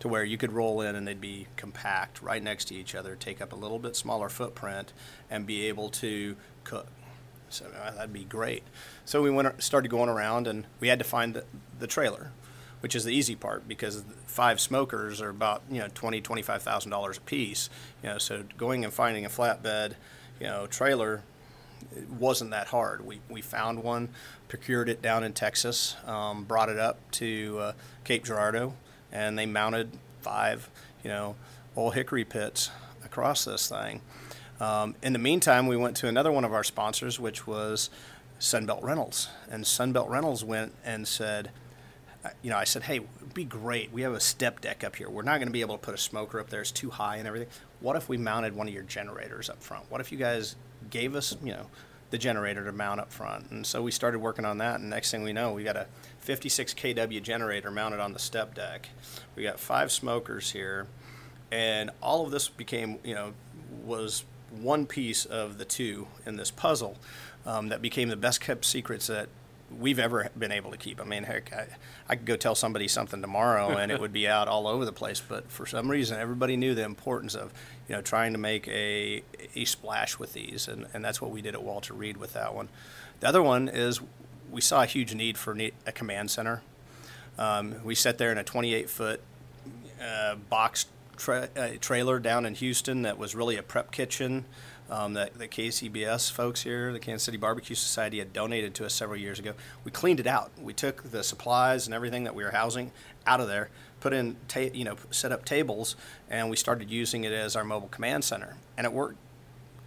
[0.00, 3.16] To where you could roll in and they'd be compact right next to each other,
[3.16, 4.92] take up a little bit smaller footprint,
[5.28, 6.86] and be able to cook.
[7.48, 8.62] So uh, that'd be great.
[9.04, 11.44] So we went started going around, and we had to find the,
[11.78, 12.30] the trailer
[12.80, 16.62] which is the easy part because five smokers are about you know twenty twenty five
[16.62, 17.68] thousand dollars a piece.
[18.02, 19.94] You know, so going and finding a flatbed,
[20.40, 21.22] you know, trailer
[22.18, 23.04] wasn't that hard.
[23.04, 24.10] We we found one,
[24.48, 27.72] procured it down in Texas, um, brought it up to uh,
[28.04, 28.74] Cape Girardeau,
[29.12, 30.68] and they mounted five
[31.02, 31.36] you know
[31.76, 32.70] Ole Hickory pits
[33.04, 34.00] across this thing.
[34.60, 37.90] Um, in the meantime, we went to another one of our sponsors, which was
[38.40, 41.50] Sunbelt Rentals, and Sunbelt Rentals went and said
[42.42, 43.92] you know, I said, hey, it'd be great.
[43.92, 45.08] We have a step deck up here.
[45.08, 46.60] We're not going to be able to put a smoker up there.
[46.60, 47.48] It's too high and everything.
[47.80, 49.90] What if we mounted one of your generators up front?
[49.90, 50.56] What if you guys
[50.90, 51.66] gave us, you know,
[52.10, 53.50] the generator to mount up front?
[53.50, 54.80] And so we started working on that.
[54.80, 55.86] And next thing we know, we got a
[56.20, 58.88] 56 kW generator mounted on the step deck.
[59.36, 60.86] We got five smokers here.
[61.50, 63.32] And all of this became, you know,
[63.84, 66.96] was one piece of the two in this puzzle
[67.46, 69.28] um, that became the best kept secrets that
[69.70, 71.00] we've ever been able to keep.
[71.00, 71.66] I mean, heck, I,
[72.08, 74.92] I could go tell somebody something tomorrow and it would be out all over the
[74.92, 75.20] place.
[75.20, 77.52] But for some reason, everybody knew the importance of,
[77.88, 79.22] you know, trying to make a,
[79.54, 80.68] a splash with these.
[80.68, 82.68] And, and that's what we did at Walter Reed with that one.
[83.20, 84.00] The other one is
[84.50, 86.62] we saw a huge need for a command center.
[87.38, 89.20] Um, we sat there in a 28 foot
[90.02, 94.44] uh, box tra- uh, trailer down in Houston that was really a prep kitchen
[94.90, 98.94] um, that the KCBS folks here, the Kansas City Barbecue Society, had donated to us
[98.94, 99.52] several years ago.
[99.84, 100.50] We cleaned it out.
[100.60, 102.92] We took the supplies and everything that we were housing
[103.26, 103.68] out of there,
[104.00, 105.96] put in, ta- you know, set up tables,
[106.30, 109.18] and we started using it as our mobile command center, and it worked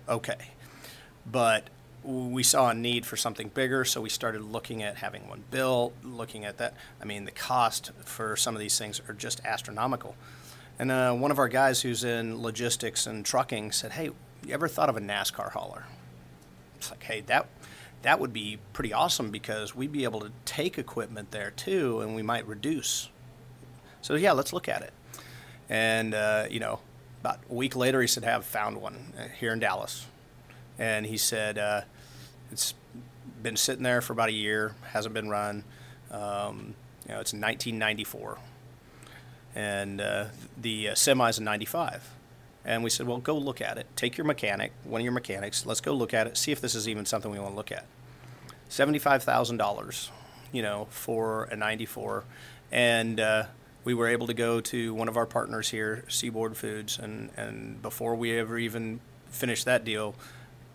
[0.08, 0.52] okay.
[1.30, 1.70] But
[2.04, 5.94] we saw a need for something bigger, so we started looking at having one built,
[6.04, 6.76] looking at that.
[7.02, 10.16] I mean, the cost for some of these things are just astronomical.
[10.80, 14.10] And uh, one of our guys who's in logistics and trucking said, "Hey,
[14.46, 15.86] you ever thought of a NASCAR hauler?
[16.78, 17.48] It's like, hey, that
[18.02, 22.16] that would be pretty awesome because we'd be able to take equipment there too, and
[22.16, 23.10] we might reduce.
[24.02, 24.94] So yeah, let's look at it.
[25.70, 26.80] And uh, you know,
[27.22, 30.08] about a week later, he said, "Have found one uh, here in Dallas,"
[30.80, 31.82] and he said, uh,
[32.52, 32.74] "It's
[33.42, 35.64] been sitting there for about a year, hasn't been run.
[36.10, 36.76] Um,
[37.08, 38.38] you know, it's 1994,
[39.56, 40.26] and uh,
[40.60, 42.16] the uh, semi's in '95."
[42.64, 43.88] And we said, well, go look at it.
[43.96, 45.66] Take your mechanic, one of your mechanics.
[45.66, 46.38] Let's go look at it.
[46.38, 47.86] See if this is even something we want to look at.
[48.70, 50.12] Seventy-five thousand dollars,
[50.52, 52.24] you know, for a '94,
[52.72, 53.44] and uh,
[53.84, 57.82] we were able to go to one of our partners here, Seaboard Foods, and and
[57.82, 60.16] before we ever even finished that deal,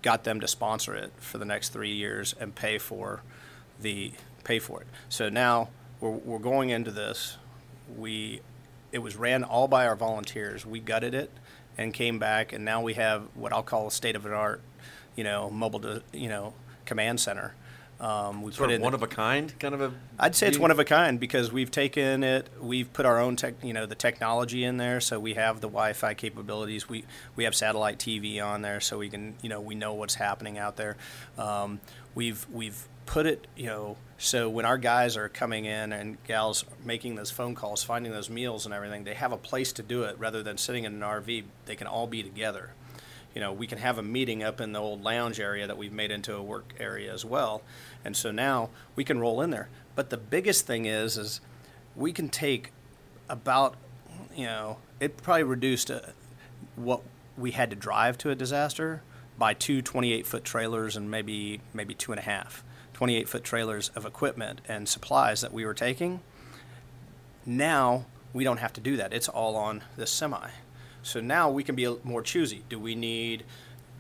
[0.03, 3.23] got them to sponsor it for the next three years and pay for
[3.81, 4.13] the
[4.45, 4.87] pay for it.
[5.09, 5.71] So now
[6.01, 7.39] we're we're going into this.
[7.97, 8.41] We
[8.93, 10.67] it was ran all by our volunteers.
[10.67, 11.31] We gutted it
[11.79, 14.61] and came back, and now we have what I'll call a state of the art,
[15.15, 17.55] you know, mobile, to, you know, command center.
[17.99, 19.93] Um, we sort put of in one of a kind, kind of a.
[20.19, 23.37] I'd say it's one of a kind because we've taken it, we've put our own
[23.37, 26.91] tech, you know, the technology in there, so we have the Wi-Fi capabilities.
[26.91, 27.05] We
[27.37, 30.59] we have satellite TV on there, so we can, you know, we know what's happening
[30.59, 30.97] out there.
[31.39, 31.81] Um,
[32.15, 36.65] we've we've put it, you know, so when our guys are coming in and gals
[36.85, 40.03] making those phone calls, finding those meals and everything, they have a place to do
[40.03, 41.45] it rather than sitting in an RV.
[41.67, 42.71] They can all be together.
[43.35, 45.93] You know, we can have a meeting up in the old lounge area that we've
[45.93, 47.63] made into a work area as well.
[48.05, 49.69] And so now we can roll in there.
[49.95, 51.41] But the biggest thing is, is
[51.95, 52.73] we can take
[53.29, 53.77] about,
[54.35, 56.01] you know, it probably reduced uh,
[56.77, 57.03] what
[57.37, 59.03] we had to drive to a disaster
[59.39, 62.65] by two 28 foot trailers and maybe maybe two and a half
[62.97, 66.19] 28 foot trailers of equipment and supplies that we were taking.
[67.45, 69.13] Now we don't have to do that.
[69.13, 70.49] It's all on this semi.
[71.03, 72.65] So now we can be more choosy.
[72.71, 73.45] Do we need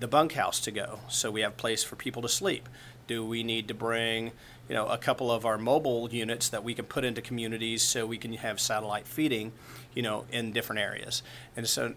[0.00, 2.70] the bunkhouse to go so we have place for people to sleep?
[3.06, 4.32] Do we need to bring,
[4.66, 8.06] you know, a couple of our mobile units that we can put into communities so
[8.06, 9.52] we can have satellite feeding,
[9.92, 11.22] you know, in different areas?
[11.54, 11.92] And so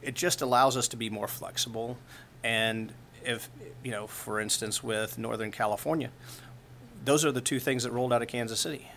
[0.00, 1.98] it just allows us to be more flexible
[2.42, 2.90] and
[3.24, 3.48] if
[3.82, 6.10] you know, for instance, with Northern California,
[7.04, 8.90] those are the two things that rolled out of Kansas City,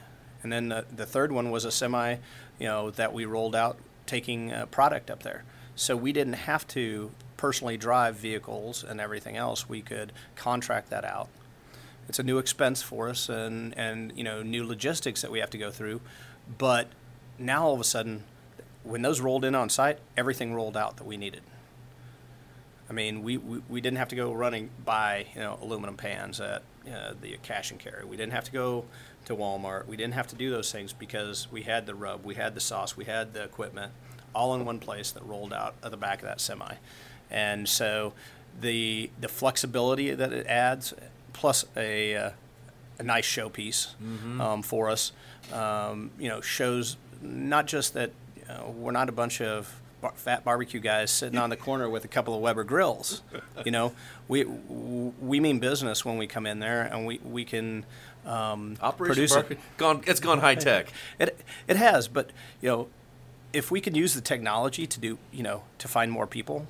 [0.44, 2.18] and then the, the third one was a semi,
[2.60, 5.44] you know, that we rolled out taking uh, product up there.
[5.76, 9.70] So we didn't have to personally drive vehicles and everything else.
[9.70, 11.28] We could contract that out.
[12.10, 15.50] It's a new expense for us, and and you know, new logistics that we have
[15.52, 16.02] to go through,
[16.58, 16.88] but
[17.38, 18.24] now all of a sudden,
[18.84, 21.42] when those rolled in on site, everything rolled out that we needed.
[22.90, 26.40] I mean, we, we, we didn't have to go running buy you know aluminum pans
[26.40, 28.06] at uh, the cash and carry.
[28.06, 28.86] We didn't have to go
[29.26, 29.88] to Walmart.
[29.88, 32.62] We didn't have to do those things because we had the rub, we had the
[32.62, 33.92] sauce, we had the equipment,
[34.34, 36.76] all in one place that rolled out of the back of that semi,
[37.30, 38.14] and so
[38.60, 40.94] the the flexibility that it adds,
[41.34, 42.30] plus a uh,
[43.00, 43.94] a nice showpiece
[44.42, 45.12] um, for us,
[45.54, 48.12] um, you know, shows not just that
[48.50, 52.06] uh, we're not a bunch of bar- fat barbecue guys sitting on the corner with
[52.06, 53.22] a couple of Weber grills.
[53.66, 53.94] You know,
[54.28, 57.86] we we mean business when we come in there, and we we can
[58.26, 59.60] um, Operation produce it.
[59.78, 60.04] gone.
[60.06, 60.92] It's gone high tech.
[61.20, 62.32] It it has, but
[62.62, 62.88] you know,
[63.54, 66.68] if we can use the technology to do, you know, to find more people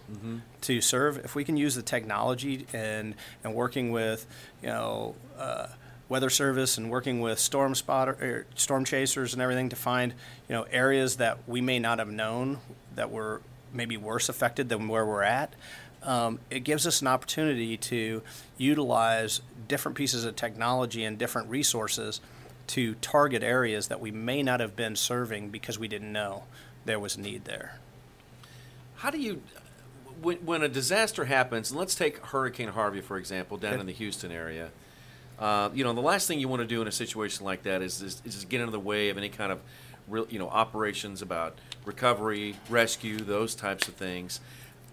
[0.61, 4.25] to serve, if we can use the technology and and working with,
[4.61, 5.15] you know.
[5.37, 5.67] Uh,
[6.09, 10.13] Weather service and working with storm spotter, er, storm chasers, and everything to find,
[10.47, 12.59] you know, areas that we may not have known
[12.97, 13.41] that were
[13.73, 15.53] maybe worse affected than where we're at.
[16.03, 18.21] Um, it gives us an opportunity to
[18.57, 22.21] utilize different pieces of technology and different resources
[22.67, 26.43] to target areas that we may not have been serving because we didn't know
[26.85, 27.79] there was need there.
[28.97, 29.41] How do you,
[30.21, 33.81] when, when a disaster happens, and let's take Hurricane Harvey, for example, down Okay.
[33.81, 34.69] in the Houston area.
[35.39, 37.81] Uh, you know, the last thing you want to do in a situation like that
[37.81, 39.59] is, is, is just get in the way of any kind of,
[40.07, 41.57] real, you know, operations about
[41.87, 44.39] recovery, rescue, those types of things.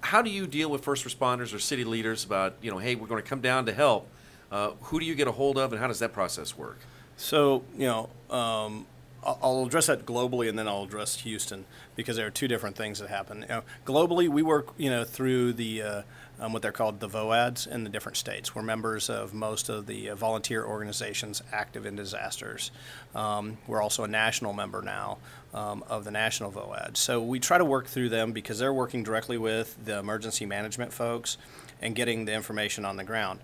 [0.00, 3.06] How do you deal with first responders or city leaders about, you know, hey, we're
[3.06, 4.08] going to come down to help?
[4.52, 6.78] Uh, who do you get a hold of, and how does that process work?
[7.16, 8.86] So, you know, um,
[9.24, 11.64] I'll- address that globally and then I'll address Houston
[11.96, 13.42] because there are two different things that happen.
[13.42, 16.02] You know, globally, we work, you know, through the uh,
[16.44, 18.54] um, what they're called the VOADs in the different states.
[18.54, 22.70] We're members of most of the uh, volunteer organizations active in disasters.
[23.14, 25.18] Um, we're also a national member now
[25.54, 26.96] um, of the national VOAD.
[26.98, 30.92] So we try to work through them because they're working directly with the emergency management
[30.92, 31.38] folks
[31.80, 33.40] and getting the information on the ground.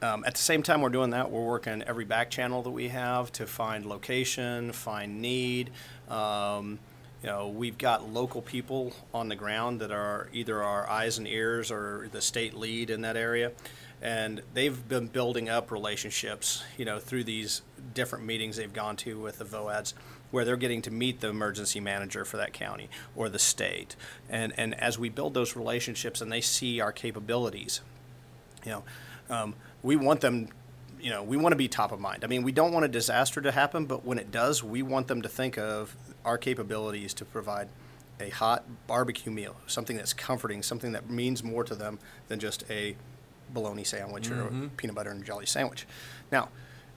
[0.00, 2.88] Um, at the same time we're doing that, we're working every back channel that we
[2.88, 5.70] have to find location, find need.
[6.08, 6.78] Um,
[7.22, 11.26] you know, we've got local people on the ground that are either our eyes and
[11.26, 13.52] ears or the state lead in that area.
[14.00, 17.62] And they've been building up relationships, you know, through these
[17.94, 19.94] different meetings they've gone to with the VOADs
[20.30, 23.96] where they're getting to meet the emergency manager for that county or the state.
[24.28, 27.80] And, and as we build those relationships and they see our capabilities,
[28.64, 28.84] you know,
[29.30, 30.48] um, we want them,
[31.00, 32.24] you know, we want to be top of mind.
[32.24, 35.08] I mean, we don't want a disaster to happen, but when it does, we want
[35.08, 37.68] them to think of our capabilities to provide
[38.20, 42.64] a hot barbecue meal, something that's comforting, something that means more to them than just
[42.68, 42.96] a
[43.50, 45.86] bologna sandwich or a peanut butter and jelly sandwich.
[46.32, 46.48] Now,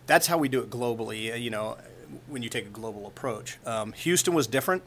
[0.08, 1.32] that's how we do it globally.
[1.32, 1.78] uh, You know,
[2.28, 3.58] when you take a global approach.
[3.66, 4.84] Um, Houston was different.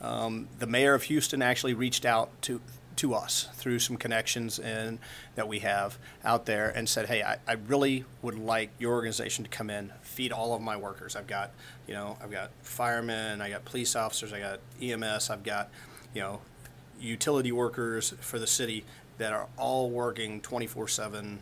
[0.00, 2.60] Um, the mayor of Houston actually reached out to
[2.98, 4.98] to us through some connections and
[5.34, 9.44] that we have out there and said, "Hey, I, I really would like your organization
[9.44, 11.16] to come in, feed all of my workers.
[11.16, 11.50] I've got,
[11.86, 15.70] you know, I've got firemen, I got police officers, I got EMS, I've got,
[16.14, 16.40] you know,
[17.00, 18.84] utility workers for the city
[19.18, 21.38] that are all working 24/7,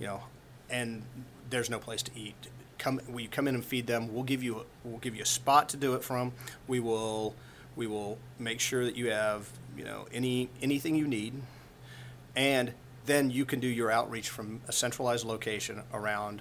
[0.00, 0.22] you know,
[0.70, 1.02] and
[1.50, 2.34] there's no place to eat.
[2.78, 4.12] Come, will you come in and feed them?
[4.12, 6.32] We'll give you, a, we'll give you a spot to do it from.
[6.66, 7.34] We will,
[7.74, 11.34] we will make sure that you have, you know, any anything you need,
[12.34, 12.72] and
[13.06, 16.38] then you can do your outreach from a centralized location around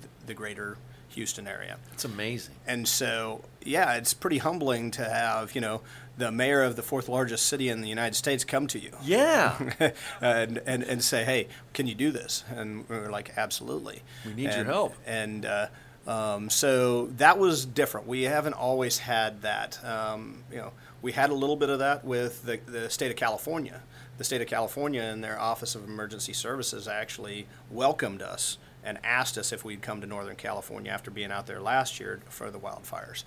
[0.00, 0.78] th- the greater
[1.10, 1.78] Houston area.
[1.92, 2.54] It's amazing.
[2.66, 5.80] And so, yeah, it's pretty humbling to have, you know,
[6.18, 9.56] the mayor of the fourth largest city in the United States come to you Yeah.
[10.20, 12.44] and, and, and say, hey, can you do this?
[12.54, 14.02] And we are like, absolutely.
[14.24, 14.94] We need your help.
[15.06, 15.66] And uh,
[16.06, 18.06] um, so that was different.
[18.06, 19.82] We haven't always had that.
[19.84, 23.16] Um, you know, we had a little bit of that with the, the state of
[23.16, 23.82] California.
[24.18, 29.36] The state of California and their Office of Emergency Services actually welcomed us and asked
[29.36, 32.58] us if we'd come to Northern California after being out there last year for the
[32.58, 33.24] wildfires.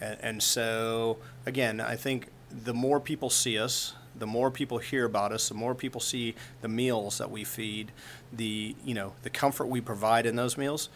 [0.00, 5.04] And, and so, again, I think the more people see us, the more people hear
[5.04, 7.92] about us, the more people see the meals that we feed,
[8.32, 10.88] the you know the comfort we provide in those meals.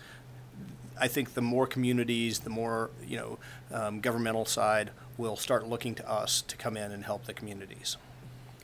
[0.98, 3.38] I think the more communities, the more you know,
[3.70, 7.96] um, governmental side will start looking to us to come in and help the communities.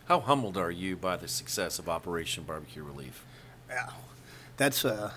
[0.07, 3.25] How humbled are you by the success of Operation Barbecue Relief?
[3.69, 3.91] Yeah,
[4.57, 5.13] that's uh.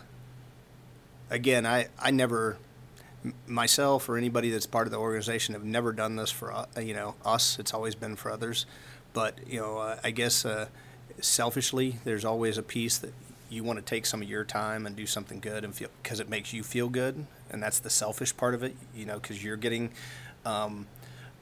[1.29, 2.57] Again, I I never
[3.47, 6.93] myself or anybody that's part of the organization have never done this for uh, you
[6.93, 7.57] know us.
[7.59, 8.65] It's always been for others,
[9.13, 10.67] but you know uh, I guess uh,
[11.19, 13.13] selfishly, there's always a piece that
[13.49, 16.19] you want to take some of your time and do something good and feel because
[16.19, 18.75] it makes you feel good, and that's the selfish part of it.
[18.95, 19.91] You know, because you're getting,
[20.45, 20.87] um,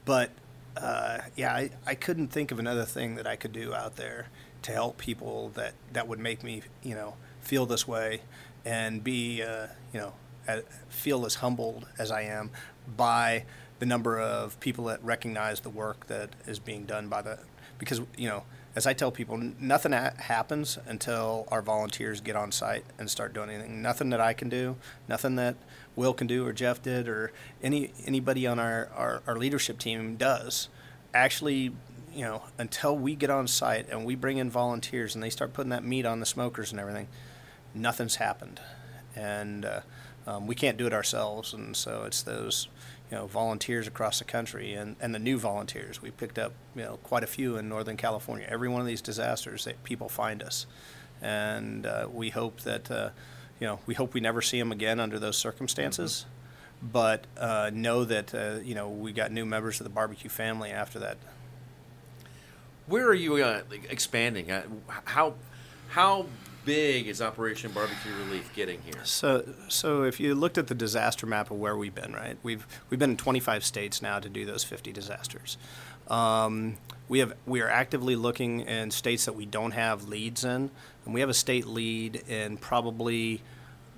[0.04, 0.30] but
[0.76, 4.28] uh, yeah, I, I couldn't think of another thing that I could do out there
[4.62, 8.22] to help people that that would make me you know feel this way
[8.64, 10.14] and be uh, you know
[10.88, 12.50] feel as humbled as I am
[12.96, 13.44] by
[13.78, 17.38] the number of people that recognize the work that is being done by the
[17.78, 18.44] because you know
[18.76, 23.50] as I tell people, nothing happens until our volunteers get on site and start doing
[23.50, 23.82] anything.
[23.82, 25.54] Nothing that I can do, nothing that
[25.96, 30.16] Will can do or Jeff did or any anybody on our, our, our leadership team
[30.16, 30.68] does.
[31.12, 31.72] Actually,
[32.12, 35.52] you know, until we get on site and we bring in volunteers and they start
[35.52, 37.08] putting that meat on the smokers and everything,
[37.74, 38.60] nothing's happened.
[39.16, 39.80] And uh,
[40.26, 41.52] um, we can't do it ourselves.
[41.52, 42.68] And so it's those
[43.10, 46.00] you know, volunteers across the country and, and the new volunteers.
[46.00, 48.46] We picked up, you know, quite a few in Northern California.
[48.48, 50.66] Every one of these disasters, people find us,
[51.20, 53.10] and uh, we hope that, uh,
[53.60, 56.26] you know, we hope we never see them again under those circumstances.
[56.82, 60.70] But uh, know that uh, you know we got new members of the barbecue family
[60.70, 61.16] after that.
[62.86, 64.50] Where are you uh, expanding?
[64.50, 64.64] Uh,
[65.04, 65.34] how
[65.88, 66.26] how
[66.64, 69.04] big is Operation Barbecue Relief getting here?
[69.04, 72.36] So, so if you looked at the disaster map of where we've been, right?
[72.42, 75.56] We've we've been in 25 states now to do those 50 disasters.
[76.08, 76.76] Um,
[77.08, 80.70] we have we are actively looking in states that we don't have leads in,
[81.04, 83.42] and we have a state lead in probably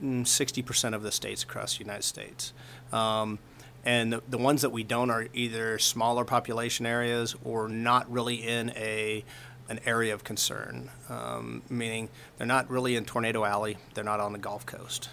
[0.03, 2.53] mm, 60% of the states across the United States.
[2.93, 3.39] Um,
[3.85, 8.37] and the, the ones that we don't are either smaller population areas or not really
[8.37, 9.25] in a
[9.69, 14.33] an area of concern, um, meaning they're not really in Tornado Alley, they're not on
[14.33, 15.09] the Gulf Coast.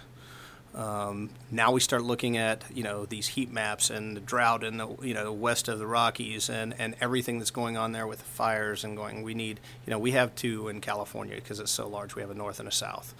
[0.74, 4.76] Um, now we start looking at you know these heat maps and the drought in
[4.76, 8.18] the you know west of the Rockies and, and everything that's going on there with
[8.18, 9.22] the fires and going.
[9.22, 12.16] We need you know we have two in California because it's so large.
[12.16, 13.14] We have a north and a south.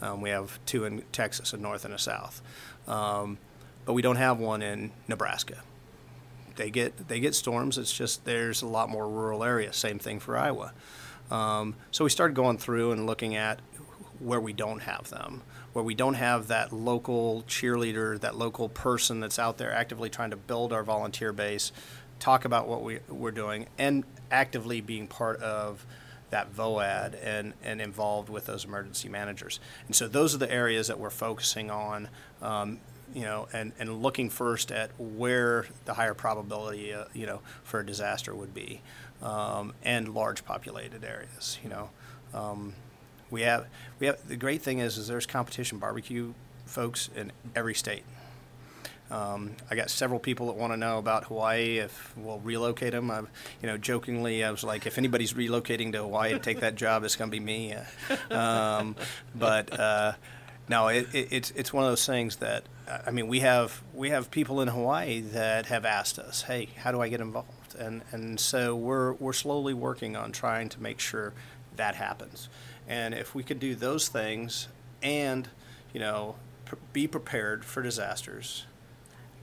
[0.00, 2.40] Um, we have two in Texas, a north and a south,
[2.88, 3.38] um,
[3.84, 5.58] but we don't have one in Nebraska.
[6.56, 7.76] They get they get storms.
[7.76, 9.76] It's just there's a lot more rural areas.
[9.76, 10.72] Same thing for Iowa.
[11.30, 13.60] Um, so we started going through and looking at
[14.20, 15.42] where we don't have them,
[15.74, 20.30] where we don't have that local cheerleader, that local person that's out there actively trying
[20.30, 21.72] to build our volunteer base,
[22.20, 25.84] talk about what we, we're doing, and actively being part of
[26.30, 29.58] that VOAD and, and involved with those emergency managers.
[29.86, 32.08] And so those are the areas that we're focusing on,
[32.40, 32.78] um,
[33.12, 37.80] you know, and, and looking first at where the higher probability, uh, you know, for
[37.80, 38.80] a disaster would be,
[39.22, 41.90] um, and large populated areas, you know.
[42.32, 42.74] Um,
[43.30, 43.66] we have
[43.98, 46.34] we have the great thing is is there's competition barbecue
[46.66, 48.04] folks in every state.
[49.10, 53.10] Um, I got several people that want to know about Hawaii if we'll relocate them.
[53.10, 53.28] I've,
[53.60, 57.04] you know, jokingly, I was like, if anybody's relocating to Hawaii to take that job,
[57.04, 57.74] it's going to be me.
[58.30, 58.96] Um,
[59.34, 60.12] but uh,
[60.68, 62.64] no, it, it, it's it's one of those things that
[63.06, 66.92] I mean, we have we have people in Hawaii that have asked us, hey, how
[66.92, 67.74] do I get involved?
[67.78, 71.32] And and so we're we're slowly working on trying to make sure
[71.76, 72.48] that happens.
[72.88, 74.68] And if we could do those things
[75.02, 75.48] and,
[75.92, 78.66] you know, pr- be prepared for disasters,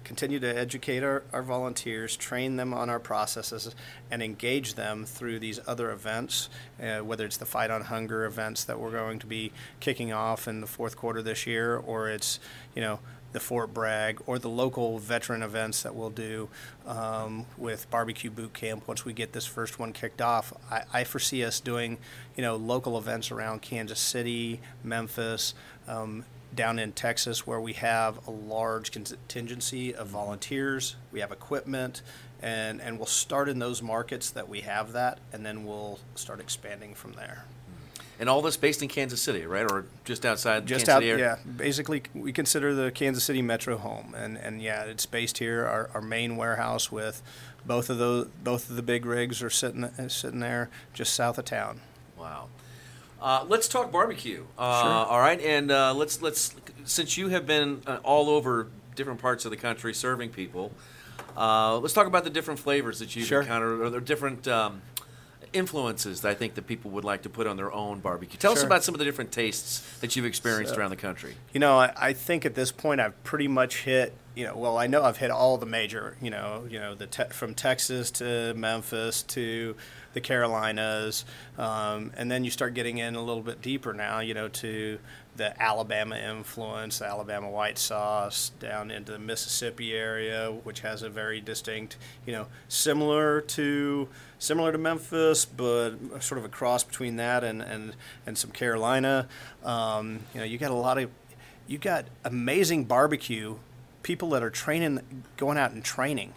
[0.04, 3.74] continue to educate our, our volunteers, train them on our processes,
[4.10, 6.50] and engage them through these other events,
[6.82, 10.48] uh, whether it's the Fight on Hunger events that we're going to be kicking off
[10.48, 12.40] in the fourth quarter this year, or it's,
[12.76, 13.00] you know,
[13.32, 16.50] the Fort Bragg or the local veteran events that we'll do
[16.86, 20.54] um, with barbecue boot camp once we get this first one kicked off.
[20.70, 21.98] I, I, foresee us doing,
[22.36, 25.54] you know, local events around Kansas City, Memphis,
[25.88, 32.02] um, down in Texas where we have a large contingency of volunteers, we have equipment,
[32.42, 36.40] and, and we'll start in those markets that we have that, and then we'll start
[36.40, 37.46] expanding from there.
[38.20, 41.12] And all this based in Kansas City, right, or just outside just Kansas out, City?
[41.12, 41.40] Area?
[41.44, 45.66] Yeah, basically, we consider the Kansas City metro home, and, and yeah, it's based here.
[45.66, 47.24] Our, our main warehouse with
[47.66, 51.46] both of those, both of the big rigs are sitting sitting there just south of
[51.46, 51.80] town.
[52.18, 52.50] Wow.
[53.20, 54.46] Uh, let's talk barbecue.
[54.58, 54.92] Uh, Sure.
[54.92, 56.56] All right, and uh, let's let's
[56.86, 60.72] since you have been uh, all over different parts of the country serving people,
[61.38, 63.42] uh, let's talk about the different flavors that you've Sure.
[63.42, 64.82] encountered, or the different um,
[65.54, 68.38] influences that I think that people would like to put on their own barbecue.
[68.40, 71.36] Tell us about some of the different tastes that you've experienced So- around the country.
[71.54, 74.78] You know, I, I think at this point I've pretty much hit you know, well,
[74.78, 78.12] I know I've hit all the major, you know, you know, the te- from Texas
[78.12, 79.76] to Memphis to
[80.14, 81.26] the Carolinas,
[81.58, 85.00] um, and then you start getting in a little bit deeper now, you know, to
[85.36, 91.10] the Alabama influence, the Alabama white sauce, down into the Mississippi area, which has a
[91.10, 94.08] very distinct, you know, similar to
[94.40, 99.28] similar to Memphis, but sort of a cross between that and and and some Carolina.
[99.64, 101.10] Um, you know, you got a lot of
[101.68, 103.58] you got amazing barbecue
[104.04, 106.34] people that are training, going out and training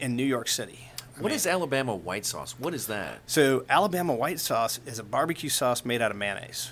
[0.00, 0.88] in New York City.
[1.18, 2.54] What is Alabama white sauce?
[2.58, 3.20] What is that?
[3.26, 6.70] So Alabama white sauce is a barbecue sauce made out of mayonnaise.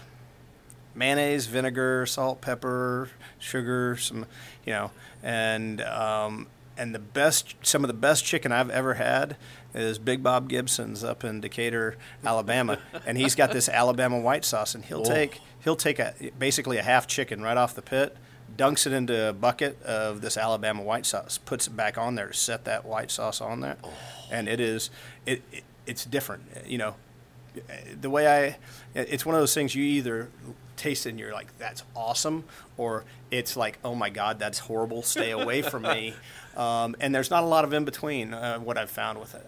[0.95, 4.27] Mayonnaise, vinegar, salt, pepper, sugar, some,
[4.65, 4.91] you know,
[5.23, 9.37] and um, and the best, some of the best chicken I've ever had
[9.73, 14.75] is Big Bob Gibson's up in Decatur, Alabama, and he's got this Alabama white sauce,
[14.75, 15.05] and he'll Oh.
[15.15, 18.17] take he'll take a basically a half chicken right off the pit,
[18.57, 22.29] dunks it into a bucket of this Alabama white sauce, puts it back on there
[22.29, 23.77] to set that white sauce on there,
[24.31, 24.91] and it is
[25.27, 26.95] it, it it's different, you know.
[28.01, 28.57] The way I,
[28.95, 30.29] it's one of those things you either
[30.77, 32.45] taste it and you're like that's awesome,
[32.77, 36.15] or it's like oh my god that's horrible, stay away from me.
[36.57, 38.35] Um, and there's not a lot of in between.
[38.35, 39.47] Uh, what I've found with it.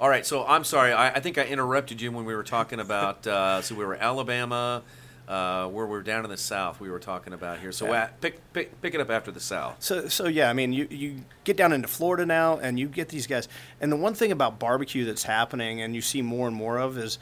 [0.00, 0.92] All right, so I'm sorry.
[0.92, 3.24] I, I think I interrupted you when we were talking about.
[3.26, 4.82] Uh, so we were Alabama,
[5.28, 6.80] uh, where we're down in the South.
[6.80, 7.72] We were talking about here.
[7.72, 8.04] So Yeah.
[8.04, 9.76] uh, pick, pick pick it up after the South.
[9.80, 13.08] So, so yeah, I mean, you, you get down into Florida now, and you get
[13.08, 13.48] these guys.
[13.80, 16.96] And the one thing about barbecue that's happening, and you see more and more of,
[16.98, 17.18] is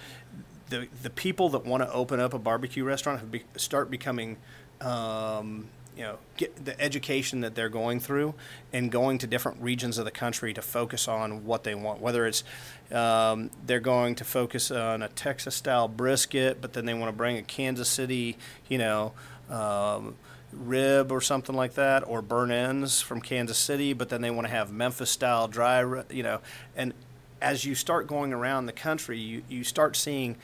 [0.71, 4.37] the the people that want to open up a barbecue restaurant have be, start becoming.
[4.81, 8.35] Um, you know, get the education that they're going through
[8.73, 12.01] and going to different regions of the country to focus on what they want.
[12.01, 12.43] Whether it's
[12.91, 17.17] um, they're going to focus on a Texas style brisket, but then they want to
[17.17, 18.37] bring a Kansas City,
[18.69, 19.13] you know,
[19.49, 20.17] um,
[20.53, 24.47] rib or something like that, or burnt ends from Kansas City, but then they want
[24.47, 26.41] to have Memphis style dry, you know.
[26.77, 26.93] And
[27.41, 30.37] as you start going around the country, you, you start seeing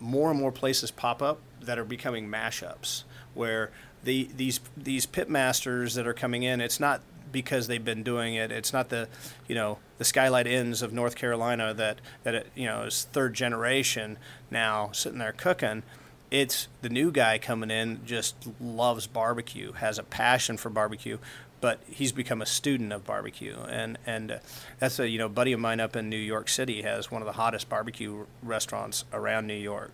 [0.00, 3.04] more and more places pop up that are becoming mashups,
[3.34, 3.70] where
[4.06, 7.02] the these these pit masters that are coming in, it's not
[7.32, 8.50] because they've been doing it.
[8.50, 9.08] It's not the,
[9.48, 13.34] you know, the Skylight Inns of North Carolina that that it, you know is third
[13.34, 14.16] generation
[14.50, 15.82] now sitting there cooking.
[16.30, 21.18] It's the new guy coming in just loves barbecue, has a passion for barbecue,
[21.60, 24.38] but he's become a student of barbecue, and and uh,
[24.78, 27.26] that's a you know buddy of mine up in New York City has one of
[27.26, 29.92] the hottest barbecue restaurants around New York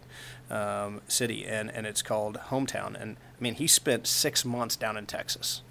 [0.50, 4.96] um, City, and and it's called Hometown, and I mean he spent six months down
[4.96, 5.62] in Texas,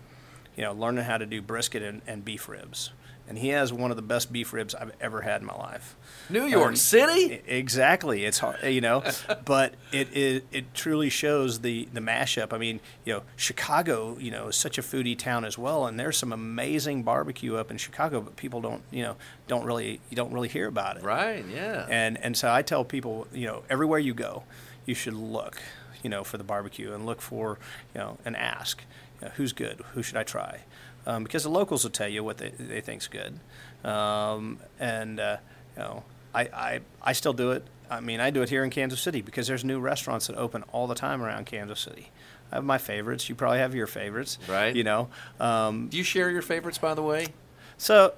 [0.58, 2.92] you know, learning how to do brisket and, and beef ribs,
[3.30, 5.96] and he has one of the best beef ribs I've ever had in my life.
[6.30, 7.42] New York Um, City.
[7.48, 8.26] Exactly.
[8.26, 9.04] It's hard, you know,
[9.46, 12.52] but it, it it truly shows the the mashup.
[12.52, 15.98] I mean, you know, Chicago, you know, is such a foodie town as well, and
[15.98, 19.16] there's some amazing barbecue up in Chicago, but people don't, you know,
[19.48, 21.04] don't really you don't really hear about it.
[21.04, 21.46] Right.
[21.48, 21.88] Yeah.
[21.90, 24.44] And and so I tell people, you know, everywhere you go,
[24.86, 25.62] you should look,
[26.04, 27.58] you know, for the barbecue and look for,
[27.94, 28.84] you know, and ask,
[29.22, 30.62] you know, who's good, who should I try,
[31.06, 33.40] um, because the locals will tell you what they they think's good,
[33.84, 35.38] um, and uh,
[35.76, 37.64] you know, I, I I still do it.
[37.90, 40.64] I mean, I do it here in Kansas City because there's new restaurants that open
[40.72, 42.10] all the time around Kansas City.
[42.52, 43.28] I have my favorites.
[43.30, 44.76] You probably have your favorites, Right.
[44.76, 47.28] You know, um, Do you share your favorites, by the way?
[47.78, 48.14] so,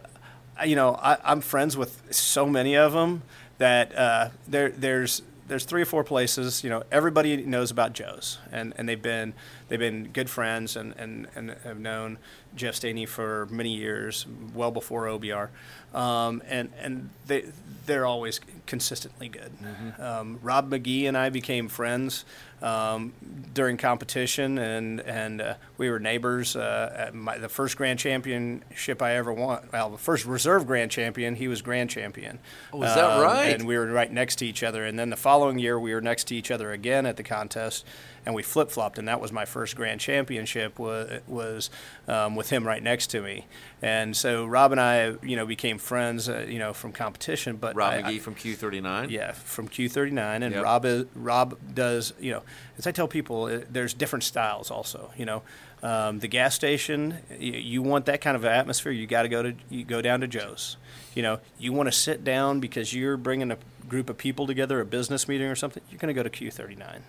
[0.60, 3.24] uh, you know, I, I'm friends with so many of them
[3.58, 6.64] that uh, there there's there's three or four places.
[6.64, 9.34] You know, everybody knows about Joe's, and, and they've been
[9.68, 12.18] they've been good friends and, and, and have known
[12.56, 15.50] Jeff Stehney for many years, well before OBR,
[15.94, 17.46] um, and and they
[17.86, 19.52] they're always consistently good.
[20.00, 22.24] Um, Rob Magee and I became friends
[22.62, 23.12] um,
[23.54, 26.56] during competition, and and uh, we were neighbors.
[26.56, 30.92] Uh, at my, the first grand championship I ever won, well, the first reserve grand
[30.92, 32.40] champion, he was grand champion.
[32.72, 33.56] Was Oh, is that right?
[33.60, 34.86] And we were right next to each other.
[34.86, 37.86] And then the following year, we were next to each other again at the contest,
[38.26, 38.98] and we flip flopped.
[38.98, 40.80] And that was my first grand championship.
[40.80, 41.70] Was was
[42.08, 43.48] um, with him right next to me.
[43.82, 47.58] And so Rob and I, you know, became friends, uh, you know, from competition.
[47.58, 49.10] But Rob I- I- from Q39.
[49.10, 50.64] yeah, from Q39, and Yep.
[50.64, 52.44] Rob is, Rob does you know,
[52.78, 55.12] as I tell people, uh, there's different styles also.
[55.18, 55.44] You know,
[55.82, 59.44] um, the gas station, you, you want that kind of atmosphere, you got to go
[59.44, 60.78] to you go down to Joe's.
[61.14, 63.58] You know, you want to sit down because you're bringing a
[63.88, 65.84] group of people together, a business meeting or something.
[65.92, 67.02] You're going to go to Q39.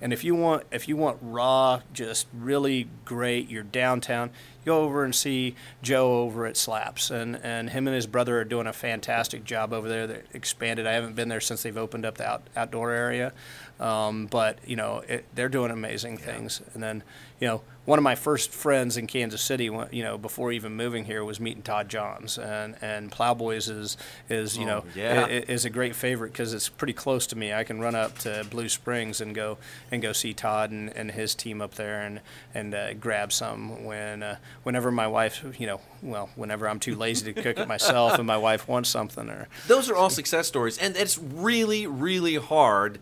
[0.00, 4.30] And if you want if you want raw, just really great, you're downtown,
[4.64, 8.44] go over and see Joe over at Slaps, and, and him and his brother are
[8.44, 10.06] doing a fantastic job over there.
[10.06, 10.86] They expanded.
[10.86, 13.32] I haven't been there since they've opened up the out, outdoor area,
[13.80, 16.60] um, but you know it, they're doing amazing things.
[16.74, 17.02] And then
[17.40, 21.06] you know one of my first friends in Kansas City, you know, before even moving
[21.06, 23.96] here, was meeting Todd Johns, and and Plowboys is
[24.28, 25.26] is you Oh, know yeah.
[25.26, 27.52] is a great favorite because it's pretty close to me.
[27.54, 29.56] I can run up to Blue Springs and go
[29.90, 32.20] and go see Todd and, and his team up there and
[32.54, 36.94] and uh, grab some when uh, whenever my wife, you know, well, whenever I'm too
[36.94, 40.46] lazy to cook it myself and my wife wants something or Those are all success
[40.46, 42.98] stories, and it's really, really hard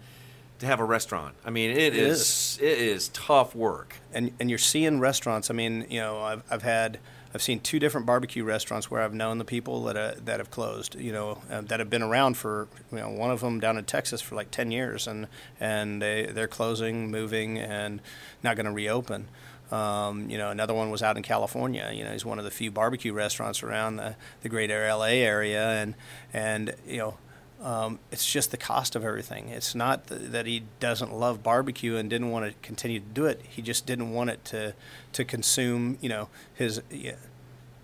[0.59, 1.35] to have a restaurant.
[1.45, 3.97] I mean, it It is it is tough work.
[4.13, 5.51] and and you're seeing restaurants.
[5.51, 6.99] I mean, you know, I've I've had
[7.35, 10.51] I've seen two different barbecue restaurants where I've known the people that uh, that have
[10.51, 10.95] closed.
[10.95, 13.85] You know, uh, that have been around for you know one of them down in
[13.85, 15.27] Texas for like ten years, and
[15.61, 18.01] and they they're closing, moving, and
[18.43, 19.29] not going to reopen.
[19.71, 21.91] Um, you know, another one was out in California.
[21.93, 25.69] You know, he's one of the few barbecue restaurants around the, the greater LA area,
[25.83, 25.95] and
[26.33, 27.19] and you know,
[27.67, 29.49] um, it's just the cost of everything.
[29.49, 33.27] It's not th- that he doesn't love barbecue and didn't want to continue to do
[33.27, 33.41] it.
[33.43, 34.75] He just didn't want it to
[35.15, 37.17] to consume, you know, his yeah,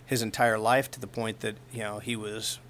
[0.06, 2.60] his entire life to the point that you know he was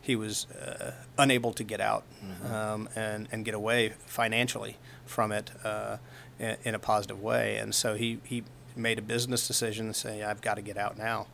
[0.00, 2.04] he was uh, unable to get out
[2.50, 5.98] um, and and get away financially from it uh,
[6.38, 7.58] in, in a positive way.
[7.58, 8.44] And so he he
[8.74, 11.26] made a business decision to say, I've got to get out now,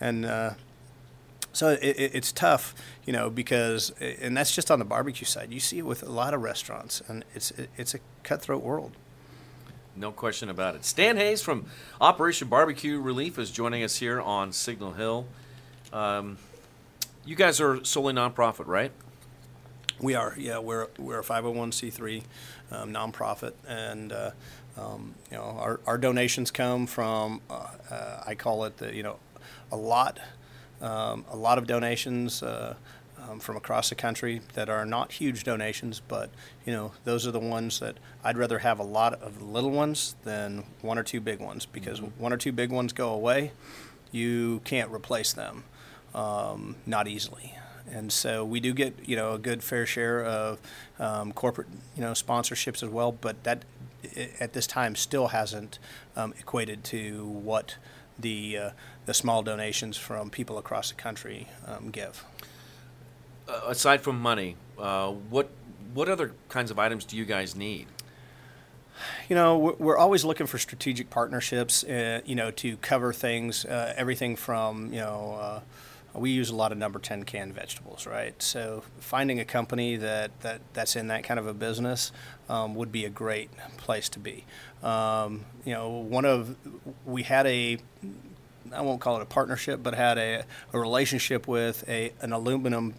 [0.00, 0.24] and.
[0.24, 0.50] Uh,
[1.54, 2.74] so it, it, it's tough,
[3.06, 5.52] you know, because and that's just on the barbecue side.
[5.52, 8.92] You see it with a lot of restaurants, and it's it's a cutthroat world.
[9.96, 10.84] No question about it.
[10.84, 11.66] Stan Hays from
[12.00, 15.26] Operation Barbecue Relief is joining us here on Signal Hill.
[15.92, 16.38] Um,
[17.24, 18.90] you guys are solely nonprofit, right?
[20.00, 22.22] We are, yeah, we're we're a 501c3
[22.72, 24.30] um, nonprofit, and uh,
[24.76, 29.04] um, you know our, our donations come from uh, uh, I call it the you
[29.04, 29.18] know
[29.70, 30.18] a lot
[30.84, 32.42] um, a lot of donations.
[32.42, 32.74] Uh,
[33.26, 36.28] um, from across the country that are not huge donations, but
[36.66, 40.14] you know those are the ones that I'd rather have a lot of little ones
[40.24, 43.52] than one or two big ones because one or two big ones go away,
[44.12, 45.64] you can't replace them,
[46.14, 47.54] um, not easily
[47.90, 50.58] and so we do get you know a good fair share of
[50.98, 53.64] um, corporate you know sponsorships as well, but that
[54.40, 55.78] at this time still hasn't
[56.16, 57.76] um, equated to what
[58.18, 58.70] the uh,
[59.06, 62.24] the small donations from people across the country um, give.
[63.48, 65.50] Uh, aside from money, uh, what
[65.92, 67.86] what other kinds of items do you guys need?
[69.28, 73.64] You know, we're- we're always looking for strategic partnerships, uh, you know, to cover things,
[73.64, 75.60] uh, everything from, you know, uh,
[76.18, 78.40] we use a lot of number 10 canned vegetables, right?
[78.42, 82.12] So finding a company that, that that's in that kind of a business
[82.48, 84.44] um, would be a great place to be.
[84.82, 86.56] Um, you know, one of,
[87.04, 87.78] we had a,
[88.72, 92.94] I won't call it a partnership, but had a, a relationship with a, an aluminum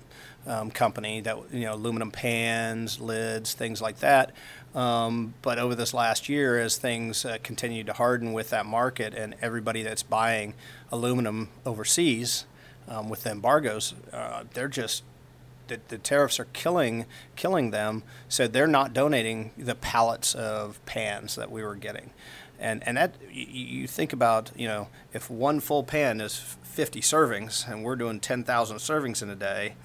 [0.48, 4.32] um, company that you know aluminum pans, lids, things like that.
[4.74, 9.14] Um, but over this last year, as things uh, continue to harden with that market,
[9.14, 10.54] and everybody that's buying
[10.92, 12.46] aluminum overseas
[12.88, 15.04] um, with the embargoes, uh, they're just
[15.68, 17.06] the, the tariffs are killing
[17.36, 18.04] killing them.
[18.30, 22.12] So they're not donating the pallets of pans that we were getting,
[22.60, 27.70] and and that you, think about you know if one full pan is 50 servings
[27.70, 29.76] and we're doing 10,000 servings in a day,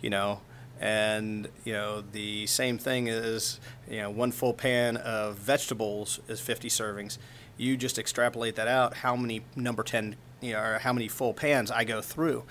[0.00, 0.40] you know,
[0.80, 6.40] and you know the same thing is you know one full pan of vegetables is
[6.40, 7.18] 50 servings.
[7.56, 8.94] You just extrapolate that out.
[8.94, 12.44] How many number 10 you know, or how many full pans I go through.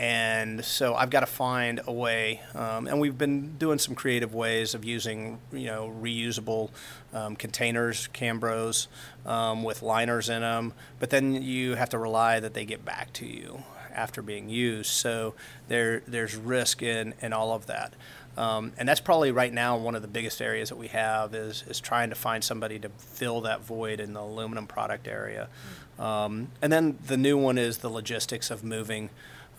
[0.00, 4.32] And so I've got to find a way, um, and we've been doing some creative
[4.32, 6.70] ways of using, you know, reusable
[7.12, 8.86] um, containers, Cambros,
[9.26, 10.72] um, with liners in them.
[11.00, 13.62] But then you have to rely that they get back to you
[13.94, 14.88] after being used.
[14.88, 15.34] So
[15.68, 17.92] there, there's risk in, in all of that.
[18.38, 21.62] Um, and that's probably right now one of the biggest areas that we have is,
[21.68, 25.50] is trying to find somebody to fill that void in the aluminum product area.
[25.98, 29.10] Um, and then the new one is the logistics of moving.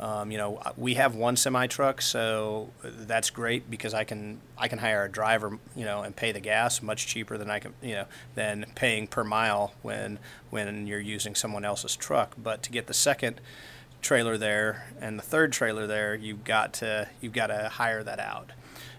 [0.02, 4.68] Um, you know, we have one semi truck, so that's great because I can I
[4.68, 7.76] can hire a driver, you know, and pay the gas much cheaper than I can,
[7.84, 10.18] you know, than paying per mile when
[10.50, 12.34] when you're using someone else's truck.
[12.36, 13.42] But to get the second
[14.02, 18.20] trailer there and the third trailer there, you've got to you've got to hire that
[18.20, 18.54] out,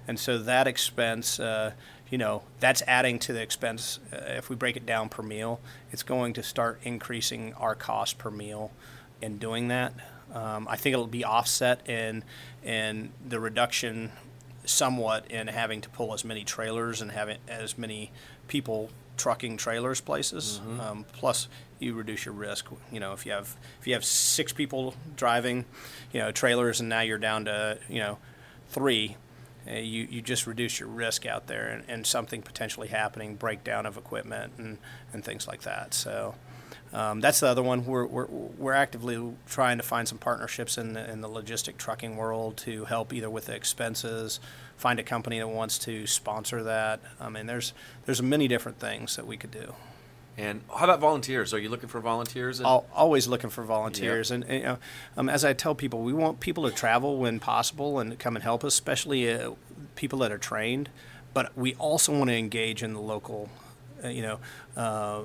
[0.07, 1.73] and so that expense, uh,
[2.11, 3.99] you know, that's adding to the expense.
[4.13, 5.59] Uh, if we break it down per meal,
[5.91, 8.71] it's going to start increasing our cost per meal
[9.21, 9.95] in doing that.
[10.33, 12.25] Um, I think it'll be offset in
[12.63, 14.13] in the reduction
[14.65, 18.13] somewhat in having to pull as many trailers and having as many
[18.49, 20.61] people trucking trailers places.
[20.81, 22.67] Um, plus, you reduce your risk.
[22.91, 25.65] You know, if you have if you have six people driving,
[26.13, 28.19] you know, trailers, and now you're down to you know
[28.69, 29.17] three,
[29.69, 33.87] uh, you you just reduce your risk out there, and, and something potentially happening, breakdown
[33.87, 34.79] of equipment, and
[35.13, 35.95] and things like that.
[35.95, 36.35] So.
[36.93, 37.87] Um, that's the other one.
[37.87, 42.17] We're, we're, we're actively trying to find some partnerships in the, in the logistic trucking
[42.17, 44.41] world to help either with the expenses,
[44.77, 47.01] find a company that wants to sponsor that.
[47.21, 47.73] I mean, there's
[48.05, 49.75] there's many different things that we could do.
[50.37, 51.53] And how about volunteers?
[51.53, 52.59] Are you looking for volunteers?
[52.59, 54.79] And- Al always looking for volunteers, and, and, you know,
[55.17, 58.43] um, as I tell people, we want people to travel when possible and come and
[58.43, 59.53] help us, especially uh,
[59.95, 60.89] people that are trained.
[61.35, 63.51] But we also want to engage in the local,
[64.03, 64.41] uh, you know,
[64.77, 65.23] uh,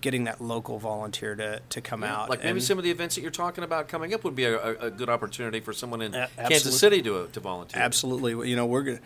[0.00, 2.30] getting that local volunteer to, to come out.
[2.30, 4.44] Like maybe and- some of the events that you're talking about coming up would be
[4.44, 6.78] a, a, a good opportunity for someone in A- Kansas.
[6.78, 7.80] City to, to volunteer.
[7.82, 8.48] Absolutely.
[8.48, 9.00] You know, we're going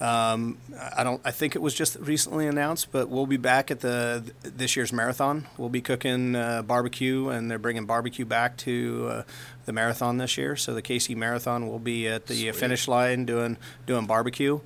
[0.00, 0.58] um,
[0.96, 1.20] I don't.
[1.24, 4.92] I think it was just recently announced, but we'll be back at the this year's
[4.92, 5.46] marathon.
[5.56, 9.22] We'll be cooking uh, barbecue, and they're bringing barbecue back to uh,
[9.66, 10.56] the marathon this year.
[10.56, 14.60] So the KC Marathon will be at the finish line doing doing barbecue.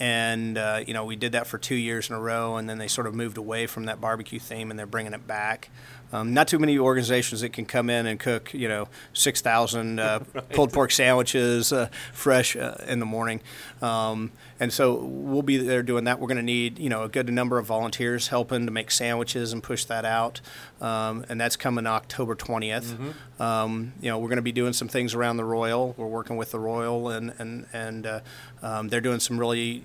[0.00, 2.78] And uh, you know, we did that for two years in a row, and then
[2.78, 5.70] they sort of moved away from that barbecue theme, and they're bringing it back.
[6.12, 9.98] Um, not too many organizations that can come in and cook, you know, six thousand
[9.98, 10.20] uh,
[10.52, 13.40] pulled pork sandwiches uh, fresh uh, in the morning,
[13.82, 14.30] um,
[14.60, 16.20] and so we'll be there doing that.
[16.20, 19.52] We're going to need, you know, a good number of volunteers helping to make sandwiches
[19.52, 20.40] and push that out,
[20.80, 23.14] um, and that's coming October 20th.
[23.40, 25.94] Um, you know, we're going to be doing some things around the Royal.
[25.96, 28.20] We're working with the Royal, and and and uh,
[28.62, 29.82] um, they're doing some really.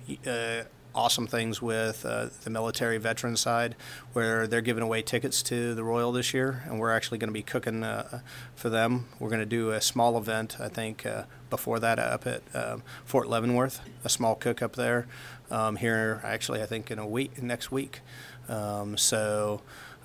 [0.92, 3.76] Awesome things with uh, the military veteran side,
[4.12, 7.34] where they're giving away tickets to the Royal this year, and we're actually going to
[7.34, 8.20] be cooking uh,
[8.56, 9.06] for them.
[9.20, 12.82] We're going to do a small event, I think, uh, before that up at um,
[13.04, 15.06] Fort Leavenworth, a small cook up there.
[15.48, 18.00] Um, here, actually, I think in a week, next week.
[18.48, 19.62] Um, so,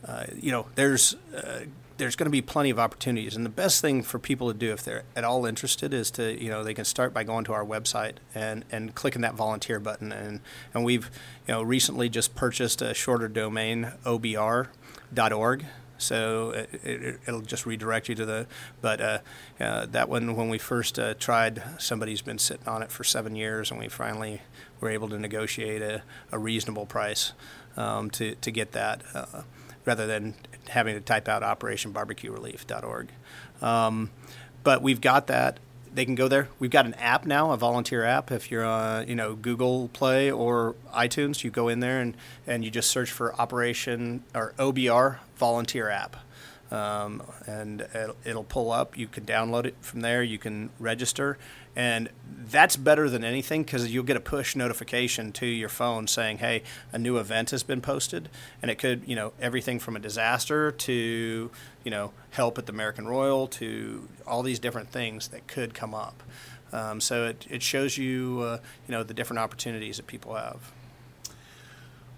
[0.07, 1.61] uh, you know, there's uh,
[1.97, 4.71] there's going to be plenty of opportunities, and the best thing for people to do
[4.71, 7.53] if they're at all interested is to you know they can start by going to
[7.53, 10.41] our website and, and clicking that volunteer button, and
[10.73, 11.09] and we've
[11.47, 15.65] you know recently just purchased a shorter domain obr.org.
[15.97, 18.47] So it, it, it'll just redirect you to the,
[18.81, 19.19] but uh,
[19.61, 23.37] uh, that one when we first uh, tried, somebody's been sitting on it for seven
[23.37, 24.41] years, and we finally
[24.81, 27.31] were able to negotiate a, a reasonable price
[27.77, 29.43] um, to to get that, uh,
[29.86, 30.36] rather than
[30.69, 33.09] having to type out operationbarbecuerelief.org.
[33.61, 34.09] Um,
[34.63, 35.59] but we've got that.
[35.93, 36.49] They can go there.
[36.59, 38.29] We've got an app now, a volunteer app.
[38.29, 42.65] If you're on, you know, Google Play or iTunes, you go in there and, and
[42.65, 46.17] you just search for Operation or OBR Volunteer App.
[46.71, 48.97] Um, and it'll, it'll pull up.
[48.97, 50.21] You can download it from there.
[50.21, 51.38] You can register,
[51.76, 52.09] and
[52.49, 56.63] that's better than anything because you'll get a push notification to your phone saying, "Hey,
[56.91, 58.30] a new event has been posted,"
[58.61, 61.51] and it could, you know, everything from a disaster to,
[61.84, 65.93] you know, help at the American Royal to all these different things that could come
[65.93, 66.23] up.
[66.71, 68.57] Um, so it, it shows you, uh,
[68.88, 70.71] you know, the different opportunities that people have.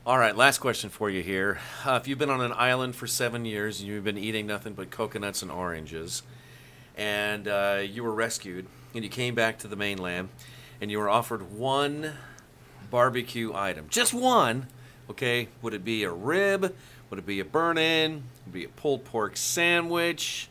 [0.06, 1.60] All right, last question for you here.
[1.86, 4.74] Uh, if you've been on an island for seven years and you've been eating nothing
[4.74, 6.24] but coconuts and oranges,
[6.96, 10.30] and uh, you were rescued and you came back to the mainland
[10.82, 12.14] and you were offered one
[12.90, 14.68] barbecue item, just one,
[15.10, 16.76] okay, would it be a rib?
[17.10, 18.24] Would it be a burnt end?
[18.46, 20.50] Would it be a pulled pork sandwich?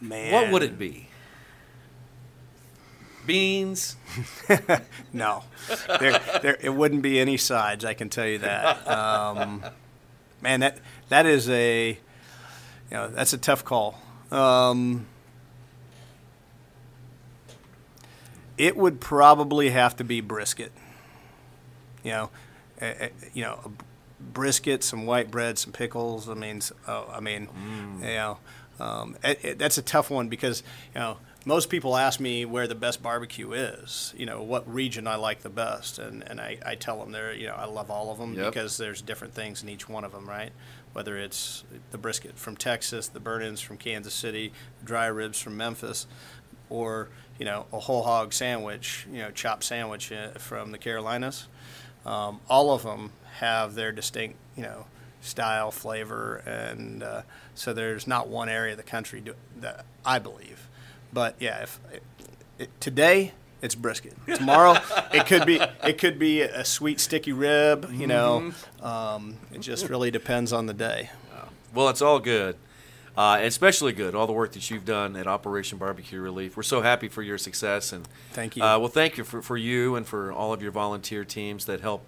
[0.00, 1.08] Man, What would it be?
[3.26, 3.96] Beans?
[5.12, 5.44] No,
[6.00, 7.84] there, there, it wouldn't be any sides.
[7.84, 8.86] I can tell you that.
[8.88, 9.64] Um,
[10.42, 10.78] man, that
[11.08, 11.96] that is a, you
[12.90, 13.96] know, that's a tough call.
[14.32, 15.06] Um,
[18.58, 20.72] it would probably have to be brisket.
[22.02, 22.30] You know,
[22.80, 23.70] uh, uh, you know, a
[24.22, 26.28] brisket, some white bread, some pickles.
[26.28, 27.48] I mean, oh, I mean,
[28.00, 28.38] you know,
[28.80, 30.62] um, it, it, that's a tough one because
[30.94, 34.12] you know most people ask me where the best barbecue is.
[34.16, 37.32] You know, what region I like the best, and and I, I tell them there.
[37.32, 38.52] You know, I love all of them Yep.
[38.52, 40.50] because there's different things in each one of them, right?
[40.92, 44.52] Whether it's the brisket from Texas, the burnt ends from Kansas City,
[44.84, 46.06] dry ribs from Memphis,
[46.70, 47.08] or
[47.38, 51.48] you know a whole hog sandwich, you know chopped sandwich uh, from the Carolinas.
[52.04, 54.86] Um, all of them have their distinct, you know,
[55.20, 57.22] style, flavor, and uh,
[57.54, 60.68] so there's not one area of the country do, that I believe.
[61.12, 62.02] But yeah, if it,
[62.58, 63.32] it, today
[63.62, 64.76] it's brisket, tomorrow
[65.12, 67.90] it could be it could be a sweet sticky rib.
[67.92, 71.10] You know, um, it just really depends on the day.
[71.72, 72.56] Well, it's all good.
[73.16, 76.56] Uh, especially good, all the work that you've done at Operation Barbecue Relief.
[76.56, 77.92] We're so happy for your success.
[77.92, 78.62] And Thank you.
[78.64, 81.80] Uh, well, thank you for, for you and for all of your volunteer teams that
[81.80, 82.04] help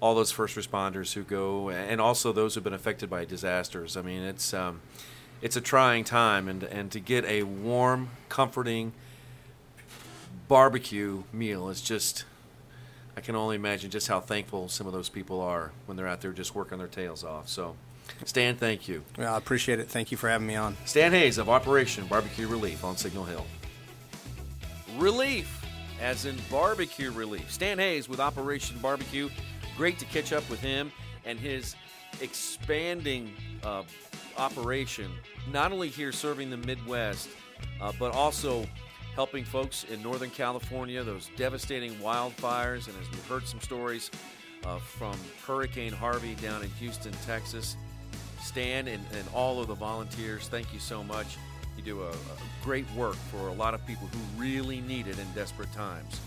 [0.00, 3.96] all those first responders who go, and also those who've been affected by disasters.
[3.96, 4.80] I mean, it's um,
[5.42, 8.92] it's a trying time, and and to get a warm, comforting
[10.48, 12.24] barbecue meal is just.
[13.16, 16.20] I can only imagine just how thankful some of those people are when they're out
[16.20, 17.48] there just working their tails off.
[17.48, 17.74] So,
[18.24, 19.02] Stan, thank you.
[19.16, 19.88] Well, I appreciate it.
[19.88, 20.76] Thank you for having me on.
[20.84, 23.46] Stan Hays of Operation Barbecue Relief on Signal Hill.
[24.98, 25.64] Relief,
[26.00, 27.50] as in barbecue relief.
[27.50, 29.28] Stan Hays with Operation Barbecue.
[29.76, 30.92] Great to catch up with him
[31.24, 31.74] and his
[32.20, 33.32] expanding
[33.62, 33.82] uh,
[34.36, 35.10] operation,
[35.52, 37.28] not only here serving the Midwest,
[37.80, 38.66] uh, but also
[39.14, 42.88] helping folks in Northern California, those devastating wildfires.
[42.88, 44.10] And as we've heard some stories
[44.64, 47.76] uh, from Hurricane Harvey down in Houston, Texas,
[48.42, 51.36] Stan and, and all of the volunteers, thank you so much.
[51.76, 52.14] You do a, a
[52.64, 56.20] great work for a lot of people who really need it in desperate times.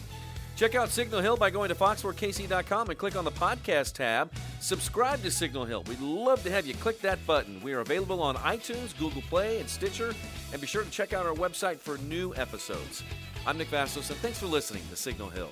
[0.55, 4.31] Check out Signal Hill by going to fox4kc.com and click on the podcast tab.
[4.59, 5.83] Subscribe to Signal Hill.
[5.87, 7.59] We'd love to have you click that button.
[7.63, 10.13] We are available on iTunes, Google Play, and Stitcher.
[10.51, 13.03] And be sure to check out our website for new episodes.
[13.47, 15.51] I'm Nick Vasos, and thanks for listening to Signal Hill.